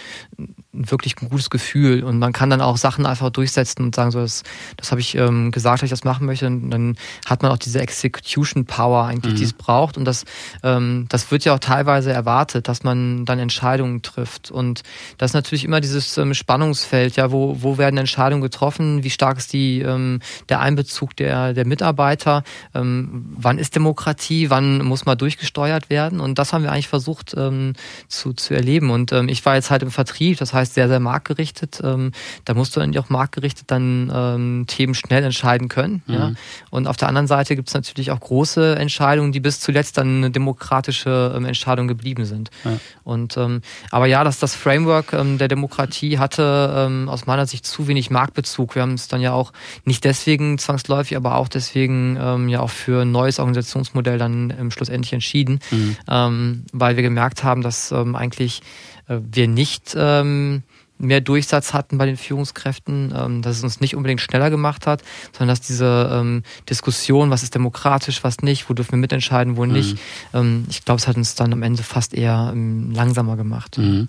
wirklich 0.73 1.21
ein 1.21 1.29
gutes 1.29 1.51
Gefühl 1.51 2.05
und 2.05 2.19
man 2.19 2.33
kann 2.33 2.49
dann 2.49 2.61
auch 2.61 2.77
Sachen 2.77 3.05
einfach 3.05 3.31
durchsetzen 3.31 3.83
und 3.85 3.95
sagen, 3.95 4.11
so 4.11 4.21
das, 4.21 4.43
das 4.77 4.91
habe 4.91 5.01
ich 5.01 5.15
ähm, 5.15 5.51
gesagt, 5.51 5.83
dass 5.83 5.87
ich 5.87 5.91
das 5.91 6.05
machen 6.05 6.27
möchte. 6.27 6.47
Und 6.47 6.71
dann 6.71 6.97
hat 7.27 7.43
man 7.43 7.53
auch 7.53 7.59
diese 7.59 7.81
Execution 7.81 8.65
Power 8.65 9.05
eigentlich, 9.05 9.35
mhm. 9.35 9.39
die 9.39 9.45
es 9.45 9.53
braucht. 9.53 9.99
Und 9.99 10.05
das, 10.05 10.25
ähm, 10.63 11.07
das 11.09 11.31
wird 11.31 11.45
ja 11.45 11.55
auch 11.55 11.59
teilweise 11.59 12.13
erwartet, 12.13 12.69
dass 12.69 12.85
man 12.85 13.25
dann 13.25 13.39
Entscheidungen 13.39 14.03
trifft. 14.03 14.51
Und 14.51 14.83
das 15.19 15.31
ist 15.31 15.35
natürlich 15.35 15.65
immer 15.65 15.81
dieses 15.81 16.17
ähm, 16.17 16.35
Spannungsfeld, 16.35 17.17
ja, 17.17 17.32
wo, 17.33 17.57
wo 17.61 17.79
werden 17.79 17.99
Entscheidungen 17.99 18.43
getroffen, 18.43 19.03
wie 19.03 19.11
stark 19.11 19.39
ist 19.39 19.53
die, 19.53 19.81
ähm, 19.81 20.21
der 20.49 20.61
Einbezug 20.61 21.17
der, 21.17 21.55
der 21.55 21.67
Mitarbeiter, 21.67 22.45
ähm, 22.75 23.27
wann 23.37 23.59
ist 23.59 23.75
Demokratie, 23.75 24.51
wann 24.51 24.85
muss 24.85 25.07
mal 25.07 25.17
durchgesteuert 25.17 25.91
werden. 25.91 26.21
Und 26.21 26.39
das 26.39 26.53
haben 26.53 26.63
wir 26.63 26.73
eigentlich 26.73 26.89
versucht 26.89 27.35
ähm, 27.37 27.73
zu, 28.09 28.33
zu 28.33 28.55
erleben. 28.55 28.91
Und 28.91 29.13
ähm, 29.13 29.29
ich 29.29 29.45
war 29.45 29.55
jetzt 29.55 29.71
halt 29.71 29.83
im 29.83 29.91
Vertrieb, 29.91 30.39
das 30.39 30.53
heißt, 30.53 30.75
sehr, 30.75 30.89
sehr 30.89 31.01
marktgerichtet. 31.01 31.81
Ähm, 31.83 32.13
da 32.45 32.55
musst 32.55 32.77
du 32.77 32.81
dann 32.81 32.97
auch 32.97 33.09
marktgerichtet 33.09 33.71
dann 33.71 34.13
ähm, 34.15 34.65
Themen 34.67 34.95
schnell 34.95 35.25
entscheiden 35.25 35.69
können. 35.69 36.03
Mhm. 36.07 36.15
Ja? 36.15 36.33
Und 36.71 36.87
auf 36.87 36.97
der 36.97 37.09
anderen 37.09 37.27
Seite 37.27 37.57
gibt 37.57 37.69
es 37.69 37.75
natürlich 37.75 38.11
auch 38.11 38.21
große 38.21 38.77
Entscheidungen, 38.77 39.33
die 39.33 39.41
bis 39.41 39.61
zuletzt 39.61 39.99
dann 39.99 40.19
eine 40.19 40.31
demokratische 40.31 41.33
ähm, 41.35 41.45
Entscheidung 41.45 41.89
geblieben 41.89 42.25
sind. 42.25 42.51
Ja. 42.65 42.79
Und 43.05 43.37
ähm, 43.37 43.63
aber 43.91 44.07
ja, 44.07 44.25
dass 44.25 44.39
das 44.39 44.55
Framework 44.55 45.13
ähm, 45.13 45.39
der 45.39 45.49
Demokratie 45.49 46.19
hatte 46.19 46.73
ähm, 46.77 47.09
aus 47.09 47.22
meiner 47.27 47.47
Sicht 47.47 47.67
zu 47.67 47.89
wenig 47.89 48.11
Marktbezug. 48.11 48.75
Wir 48.75 48.83
haben 48.83 48.95
es 48.95 49.09
dann 49.09 49.21
ja 49.21 49.33
auch 49.33 49.53
nicht 49.85 50.05
deswegen 50.05 50.59
zwangsläufig, 50.59 51.17
aber 51.17 51.37
auch 51.37 51.49
deswegen 51.49 52.19
ähm, 52.21 52.49
ja 52.49 52.61
auch 52.61 52.71
für 52.71 53.03
ein 53.03 53.13
neues 53.13 53.39
Organisationsmodell 53.39 54.19
dann 54.19 54.53
ähm, 54.59 54.71
schlussendlich 54.71 55.13
entschieden, 55.13 55.61
mhm. 55.71 55.97
ähm, 56.09 56.65
weil 56.73 56.97
wir 56.97 57.03
gemerkt 57.03 57.45
haben, 57.45 57.63
dass 57.63 57.93
ähm, 57.93 58.17
eigentlich 58.17 58.63
äh, 59.09 59.19
wir 59.21 59.49
nicht 59.49 59.95
ähm, 59.97 60.63
mehr 60.99 61.21
Durchsatz 61.21 61.75
hatten 61.75 61.99
bei 61.99 62.07
den 62.07 62.17
Führungskräften, 62.17 63.13
ähm, 63.17 63.43
dass 63.43 63.57
es 63.57 63.65
uns 63.65 63.81
nicht 63.81 63.97
unbedingt 63.97 64.21
schneller 64.21 64.51
gemacht 64.51 64.87
hat, 64.87 65.03
sondern 65.33 65.49
dass 65.49 65.61
diese 65.61 66.43
Diskussion, 66.69 67.31
was 67.31 67.43
ist 67.43 67.55
demokratisch, 67.55 68.23
was 68.23 68.39
nicht, 68.43 68.69
wo 68.69 68.75
dürfen 68.75 68.93
wir 68.93 68.99
mitentscheiden, 68.99 69.57
wo 69.57 69.65
mhm. 69.65 69.73
nicht, 69.73 69.99
ähm, 70.33 70.65
ich 70.71 70.85
glaube, 70.85 71.01
es 71.01 71.09
hat 71.09 71.17
uns 71.17 71.35
dann 71.35 71.53
am 71.53 71.63
Ende 71.63 71.83
fast 71.83 72.15
eher 72.15 72.53
langsamer 72.55 73.37
gemacht. 73.37 73.79
Mhm. 73.79 74.07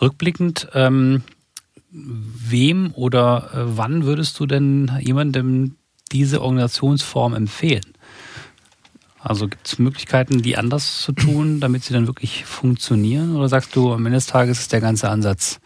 Rückblickend, 0.00 0.68
ähm, 0.74 1.22
wem 1.92 2.92
oder 2.94 3.50
äh, 3.52 3.76
wann 3.76 4.04
würdest 4.04 4.40
du 4.40 4.46
denn 4.46 4.90
jemandem 5.00 5.76
diese 6.10 6.42
Organisationsform 6.42 7.34
empfehlen? 7.34 7.92
Also 9.18 9.46
gibt 9.46 9.66
es 9.66 9.78
Möglichkeiten, 9.78 10.42
die 10.42 10.56
anders 10.56 11.00
zu 11.00 11.12
tun, 11.12 11.60
damit 11.60 11.84
sie 11.84 11.92
dann 11.92 12.06
wirklich 12.06 12.44
funktionieren? 12.44 13.36
Oder 13.36 13.48
sagst 13.48 13.76
du, 13.76 13.92
am 13.92 14.06
Ende 14.06 14.16
des 14.16 14.26
Tages 14.26 14.60
ist 14.60 14.72
der 14.72 14.80
ganze 14.80 15.08
Ansatz 15.08 15.60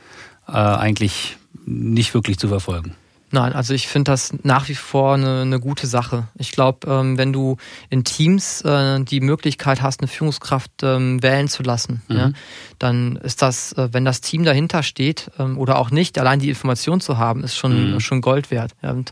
äh, 0.47 0.53
eigentlich 0.53 1.37
nicht 1.65 2.13
wirklich 2.13 2.39
zu 2.39 2.49
verfolgen? 2.49 2.95
Nein, 3.33 3.55
also 3.55 3.75
ich 3.75 3.89
finde 3.89 4.13
das 4.13 4.33
nach 4.45 4.69
wie 4.69 4.75
vor 4.77 5.15
eine, 5.15 5.43
eine 5.43 5.59
gute 5.59 5.89
Sache. 5.89 6.29
Ich 6.37 6.53
glaube, 6.53 6.89
ähm, 6.89 7.19
wenn 7.19 7.33
du 7.33 7.57
in 7.91 8.05
Teams 8.05 8.63
äh, 8.63 9.01
die 9.01 9.21
Möglichkeit 9.21 9.83
hast, 9.83 10.01
eine 10.01 10.09
Führungskraft 10.09 10.71
ähm, 10.83 11.23
wählen 11.23 11.49
zu 11.49 11.65
lassen, 11.65 12.03
mhm. 12.09 12.17
ja, 12.17 12.33
dann 12.79 13.17
ist 13.17 13.43
das, 13.43 13.73
äh, 13.73 13.89
wenn 13.91 14.05
das 14.05 14.21
Team 14.21 14.45
dahinter 14.45 14.85
steht 14.85 15.31
ähm, 15.41 15.59
oder 15.59 15.79
auch 15.79 15.91
nicht, 15.91 16.19
allein 16.19 16.39
die 16.39 16.49
Information 16.49 17.01
zu 17.01 17.19
haben, 17.19 17.43
ist 17.43 17.57
schon, 17.57 17.95
mhm. 17.95 18.01
schon 18.01 18.21
Gold 18.21 18.53
wert. 18.53 18.73
Ja, 18.83 18.93
und 18.93 19.11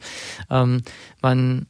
ähm, 0.48 0.83
man 1.20 1.66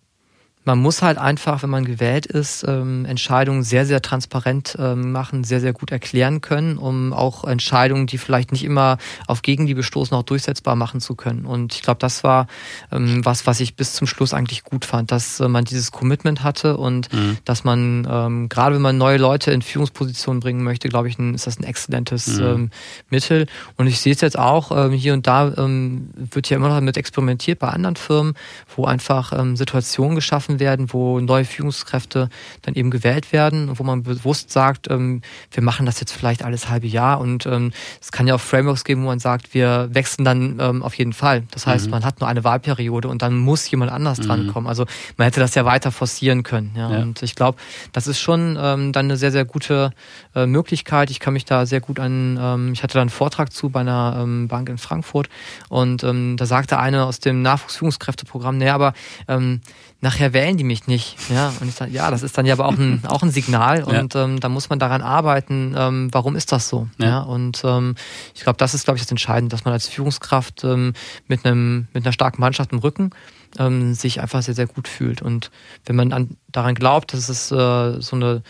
man 0.64 0.78
muss 0.78 1.02
halt 1.02 1.18
einfach, 1.18 1.62
wenn 1.62 1.70
man 1.70 1.84
gewählt 1.84 2.26
ist, 2.26 2.64
ähm, 2.66 3.04
Entscheidungen 3.04 3.62
sehr, 3.62 3.84
sehr 3.84 4.00
transparent 4.00 4.76
ähm, 4.78 5.12
machen, 5.12 5.44
sehr, 5.44 5.60
sehr 5.60 5.74
gut 5.74 5.92
erklären 5.92 6.40
können, 6.40 6.78
um 6.78 7.12
auch 7.12 7.44
Entscheidungen, 7.44 8.06
die 8.06 8.16
vielleicht 8.16 8.50
nicht 8.50 8.64
immer 8.64 8.96
auf 9.26 9.42
Gegenliebe 9.42 9.82
stoßen, 9.82 10.16
auch 10.16 10.22
durchsetzbar 10.22 10.74
machen 10.74 11.00
zu 11.00 11.16
können. 11.16 11.44
Und 11.44 11.74
ich 11.74 11.82
glaube, 11.82 11.98
das 11.98 12.24
war 12.24 12.46
ähm, 12.90 13.24
was, 13.24 13.46
was 13.46 13.60
ich 13.60 13.76
bis 13.76 13.92
zum 13.92 14.06
Schluss 14.06 14.32
eigentlich 14.32 14.64
gut 14.64 14.86
fand, 14.86 15.12
dass 15.12 15.38
äh, 15.38 15.48
man 15.48 15.64
dieses 15.64 15.92
Commitment 15.92 16.42
hatte 16.42 16.78
und 16.78 17.12
mhm. 17.12 17.36
dass 17.44 17.64
man, 17.64 18.06
ähm, 18.10 18.48
gerade 18.48 18.76
wenn 18.76 18.82
man 18.82 18.96
neue 18.96 19.18
Leute 19.18 19.50
in 19.50 19.60
Führungspositionen 19.60 20.40
bringen 20.40 20.64
möchte, 20.64 20.88
glaube 20.88 21.08
ich, 21.08 21.18
ein, 21.18 21.34
ist 21.34 21.46
das 21.46 21.58
ein 21.58 21.64
exzellentes 21.64 22.38
mhm. 22.38 22.44
ähm, 22.44 22.70
Mittel. 23.10 23.46
Und 23.76 23.86
ich 23.86 24.00
sehe 24.00 24.14
es 24.14 24.22
jetzt 24.22 24.38
auch, 24.38 24.70
ähm, 24.74 24.92
hier 24.92 25.12
und 25.12 25.26
da 25.26 25.52
ähm, 25.58 26.08
wird 26.14 26.48
ja 26.48 26.56
immer 26.56 26.68
noch 26.68 26.76
damit 26.76 26.96
experimentiert 26.96 27.58
bei 27.58 27.68
anderen 27.68 27.96
Firmen, 27.96 28.34
wo 28.74 28.86
einfach 28.86 29.38
ähm, 29.38 29.56
Situationen 29.56 30.14
geschaffen 30.14 30.53
geschaffen 30.54 30.60
werden, 30.60 30.92
wo 30.92 31.20
neue 31.20 31.44
Führungskräfte 31.44 32.28
dann 32.62 32.74
eben 32.74 32.90
gewählt 32.90 33.32
werden, 33.32 33.78
wo 33.78 33.84
man 33.84 34.02
bewusst 34.02 34.50
sagt, 34.50 34.90
ähm, 34.90 35.22
wir 35.50 35.62
machen 35.62 35.86
das 35.86 36.00
jetzt 36.00 36.12
vielleicht 36.12 36.42
alles 36.42 36.68
halbe 36.68 36.86
Jahr 36.86 37.20
und 37.20 37.46
ähm, 37.46 37.72
es 38.00 38.12
kann 38.12 38.26
ja 38.26 38.34
auch 38.34 38.40
Frameworks 38.40 38.84
geben, 38.84 39.02
wo 39.02 39.06
man 39.06 39.18
sagt, 39.18 39.54
wir 39.54 39.88
wechseln 39.92 40.24
dann 40.24 40.58
ähm, 40.60 40.82
auf 40.82 40.94
jeden 40.94 41.12
Fall. 41.12 41.44
Das 41.50 41.66
heißt, 41.66 41.86
mhm. 41.86 41.92
man 41.92 42.04
hat 42.04 42.20
nur 42.20 42.28
eine 42.28 42.44
Wahlperiode 42.44 43.08
und 43.08 43.22
dann 43.22 43.36
muss 43.36 43.70
jemand 43.70 43.90
anders 43.92 44.18
mhm. 44.18 44.24
drankommen. 44.24 44.68
Also 44.68 44.86
man 45.16 45.26
hätte 45.26 45.40
das 45.40 45.54
ja 45.54 45.64
weiter 45.64 45.90
forcieren 45.90 46.42
können. 46.42 46.72
Ja? 46.76 46.90
ja. 46.90 47.02
Und 47.02 47.22
ich 47.22 47.34
glaube, 47.34 47.58
das 47.92 48.06
ist 48.06 48.20
schon 48.20 48.56
ähm, 48.60 48.92
dann 48.92 49.06
eine 49.06 49.16
sehr, 49.16 49.32
sehr 49.32 49.44
gute 49.44 49.92
äh, 50.34 50.46
Möglichkeit. 50.46 51.10
Ich 51.10 51.20
kann 51.20 51.32
mich 51.32 51.44
da 51.44 51.66
sehr 51.66 51.80
gut 51.80 51.98
an, 51.98 52.38
ähm, 52.40 52.72
ich 52.72 52.82
hatte 52.82 52.94
da 52.94 53.00
einen 53.00 53.10
Vortrag 53.10 53.52
zu 53.52 53.70
bei 53.70 53.80
einer 53.80 54.18
ähm, 54.20 54.48
Bank 54.48 54.68
in 54.68 54.78
Frankfurt 54.78 55.28
und 55.68 56.04
ähm, 56.04 56.36
da 56.36 56.46
sagte 56.46 56.78
eine 56.78 57.04
aus 57.04 57.20
dem 57.20 57.42
Nachwuchsführungskräfteprogramm, 57.42 58.58
naja, 58.58 58.74
aber 58.74 58.94
ähm, 59.28 59.60
nachher 60.04 60.34
wählen 60.34 60.56
die 60.56 60.64
mich 60.64 60.86
nicht. 60.86 61.16
Ja, 61.30 61.52
und 61.60 61.68
ich 61.68 61.74
sage, 61.74 61.90
ja, 61.90 62.10
das 62.10 62.22
ist 62.22 62.36
dann 62.36 62.44
ja 62.44 62.52
aber 62.54 62.66
auch 62.66 62.76
ein, 62.76 63.02
auch 63.08 63.22
ein 63.22 63.30
Signal 63.30 63.82
und 63.82 64.14
ja. 64.14 64.24
ähm, 64.24 64.38
da 64.38 64.48
muss 64.48 64.68
man 64.68 64.78
daran 64.78 65.02
arbeiten, 65.02 65.74
ähm, 65.76 66.08
warum 66.12 66.36
ist 66.36 66.52
das 66.52 66.68
so? 66.68 66.88
Ja, 66.98 67.06
ja 67.06 67.20
und 67.20 67.62
ähm, 67.64 67.96
ich 68.34 68.42
glaube, 68.42 68.58
das 68.58 68.74
ist, 68.74 68.84
glaube 68.84 68.98
ich, 68.98 69.02
das 69.02 69.10
Entscheidende, 69.10 69.54
dass 69.56 69.64
man 69.64 69.72
als 69.72 69.88
Führungskraft 69.88 70.62
ähm, 70.62 70.92
mit 71.26 71.44
einem 71.44 71.88
mit 71.94 72.04
einer 72.04 72.12
starken 72.12 72.40
Mannschaft 72.40 72.72
im 72.72 72.78
Rücken 72.78 73.10
ähm, 73.58 73.94
sich 73.94 74.20
einfach 74.20 74.42
sehr, 74.42 74.54
sehr 74.54 74.66
gut 74.66 74.88
fühlt. 74.88 75.22
Und 75.22 75.50
wenn 75.86 75.96
man 75.96 76.12
an, 76.12 76.36
daran 76.52 76.74
glaubt, 76.74 77.14
dass 77.14 77.28
es 77.28 77.50
äh, 77.50 78.00
so 78.00 78.16
eine 78.16 78.42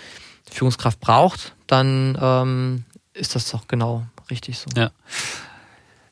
Führungskraft 0.50 1.00
braucht, 1.00 1.54
dann 1.68 2.18
ähm, 2.20 2.84
ist 3.12 3.36
das 3.36 3.50
doch 3.50 3.68
genau 3.68 4.04
richtig 4.28 4.58
so. 4.58 4.68
Ja. 4.76 4.90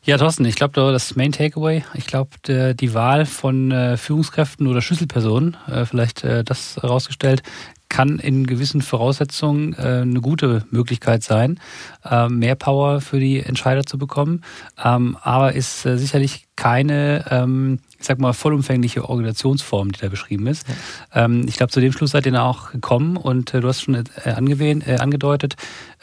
Ja, 0.05 0.19
Thorsten, 0.19 0.45
ich 0.45 0.57
glaube, 0.57 0.75
das 0.75 1.15
Main 1.15 1.31
Takeaway, 1.31 1.85
ich 1.95 2.07
glaube, 2.09 2.31
die 2.49 2.93
Wahl 2.93 3.25
von 3.25 3.71
äh, 3.71 3.97
Führungskräften 3.97 4.67
oder 4.67 4.83
Schlüsselpersonen, 4.83 5.57
äh, 5.69 5.85
vielleicht 5.85 6.25
äh, 6.25 6.43
das 6.43 6.77
herausgestellt, 6.83 7.45
kann 7.93 8.19
in 8.19 8.47
gewissen 8.47 8.81
Voraussetzungen 8.81 9.75
äh, 9.75 10.01
eine 10.01 10.23
gute 10.23 10.65
Möglichkeit 10.71 11.23
sein, 11.23 11.61
äh, 12.09 12.29
mehr 12.29 12.55
Power 12.55 13.03
für 13.03 13.21
die 13.21 13.41
Entscheider 13.41 13.85
zu 13.85 13.99
bekommen, 13.99 14.43
ähm, 14.83 15.19
aber 15.21 15.53
ist 15.53 15.85
äh, 15.85 15.99
sicherlich 15.99 16.47
keine 16.57 17.25
ähm, 17.31 17.81
ich 18.03 18.09
sag 18.09 18.19
mal, 18.19 18.33
vollumfängliche 18.33 19.09
Organisationsform, 19.09 19.93
die 19.93 20.01
da 20.01 20.09
beschrieben 20.09 20.49
ist. 20.49 20.67
Ja. 21.15 21.25
Ähm, 21.25 21.45
ich 21.47 21.57
glaube, 21.57 21.71
zu 21.71 21.81
dem 21.81 21.93
Schluss 21.93 22.11
seid 22.11 22.27
ihr 22.27 22.43
auch 22.43 22.73
gekommen 22.73 23.17
und 23.17 23.55
äh, 23.55 23.61
du 23.61 23.69
hast 23.69 23.83
schon 23.83 23.95
äh, 23.95 24.31
angewähnt, 24.31 24.89
äh, 24.89 24.97
angedeutet, 24.97 25.55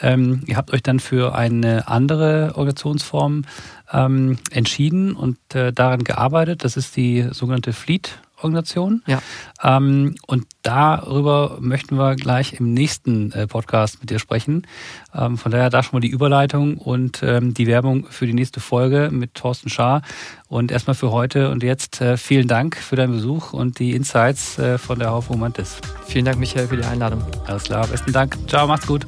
ähm, 0.01 0.41
ihr 0.45 0.55
habt 0.55 0.71
euch 0.71 0.81
dann 0.81 1.01
für 1.01 1.35
eine 1.35 1.89
andere 1.89 2.53
Organisationsform 2.55 3.43
ähm, 3.91 4.37
entschieden 4.51 5.13
und 5.13 5.37
äh, 5.53 5.73
daran 5.73 6.05
gearbeitet. 6.05 6.63
Das 6.63 6.77
ist 6.77 6.95
die 6.95 7.27
sogenannte 7.31 7.73
Fleet 7.73 8.19
Organisation. 8.41 9.03
Ja. 9.07 9.21
Ähm, 9.61 10.15
und 10.27 10.45
darüber 10.61 11.57
möchten 11.59 11.97
wir 11.97 12.15
gleich 12.15 12.53
im 12.53 12.73
nächsten 12.73 13.31
äh, 13.31 13.47
Podcast 13.47 13.99
mit 14.01 14.09
dir 14.09 14.19
sprechen. 14.19 14.67
Ähm, 15.13 15.37
von 15.37 15.51
daher 15.51 15.69
da 15.69 15.83
schon 15.83 15.97
mal 15.97 16.01
die 16.01 16.09
Überleitung 16.09 16.77
und 16.77 17.21
ähm, 17.23 17.53
die 17.53 17.67
Werbung 17.67 18.07
für 18.09 18.25
die 18.27 18.33
nächste 18.33 18.59
Folge 18.59 19.09
mit 19.11 19.33
Thorsten 19.35 19.69
Schaar. 19.69 20.01
Und 20.47 20.71
erstmal 20.71 20.95
für 20.95 21.11
heute 21.11 21.49
und 21.51 21.63
jetzt 21.63 22.01
äh, 22.01 22.17
vielen 22.17 22.47
Dank 22.47 22.75
für 22.75 22.95
deinen 22.95 23.13
Besuch 23.13 23.53
und 23.53 23.79
die 23.79 23.91
Insights 23.91 24.57
äh, 24.57 24.77
von 24.77 24.99
der 24.99 25.11
Haufe 25.11 25.33
Romantis. 25.33 25.77
Vielen 26.07 26.25
Dank, 26.25 26.39
Michael, 26.39 26.67
für 26.67 26.77
die 26.77 26.85
Einladung. 26.85 27.21
Alles 27.45 27.63
klar, 27.63 27.87
besten 27.87 28.11
Dank. 28.11 28.37
Ciao, 28.47 28.67
macht's 28.67 28.87
gut. 28.87 29.05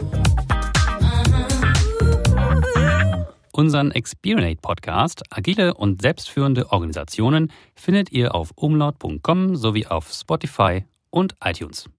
Unseren 3.53 3.91
Experience 3.91 4.61
Podcast 4.61 5.23
Agile 5.29 5.73
und 5.73 6.01
selbstführende 6.01 6.71
Organisationen 6.71 7.51
findet 7.75 8.11
ihr 8.11 8.33
auf 8.33 8.51
umlaut.com 8.55 9.55
sowie 9.55 9.85
auf 9.85 10.11
Spotify 10.11 10.85
und 11.09 11.35
iTunes. 11.43 11.89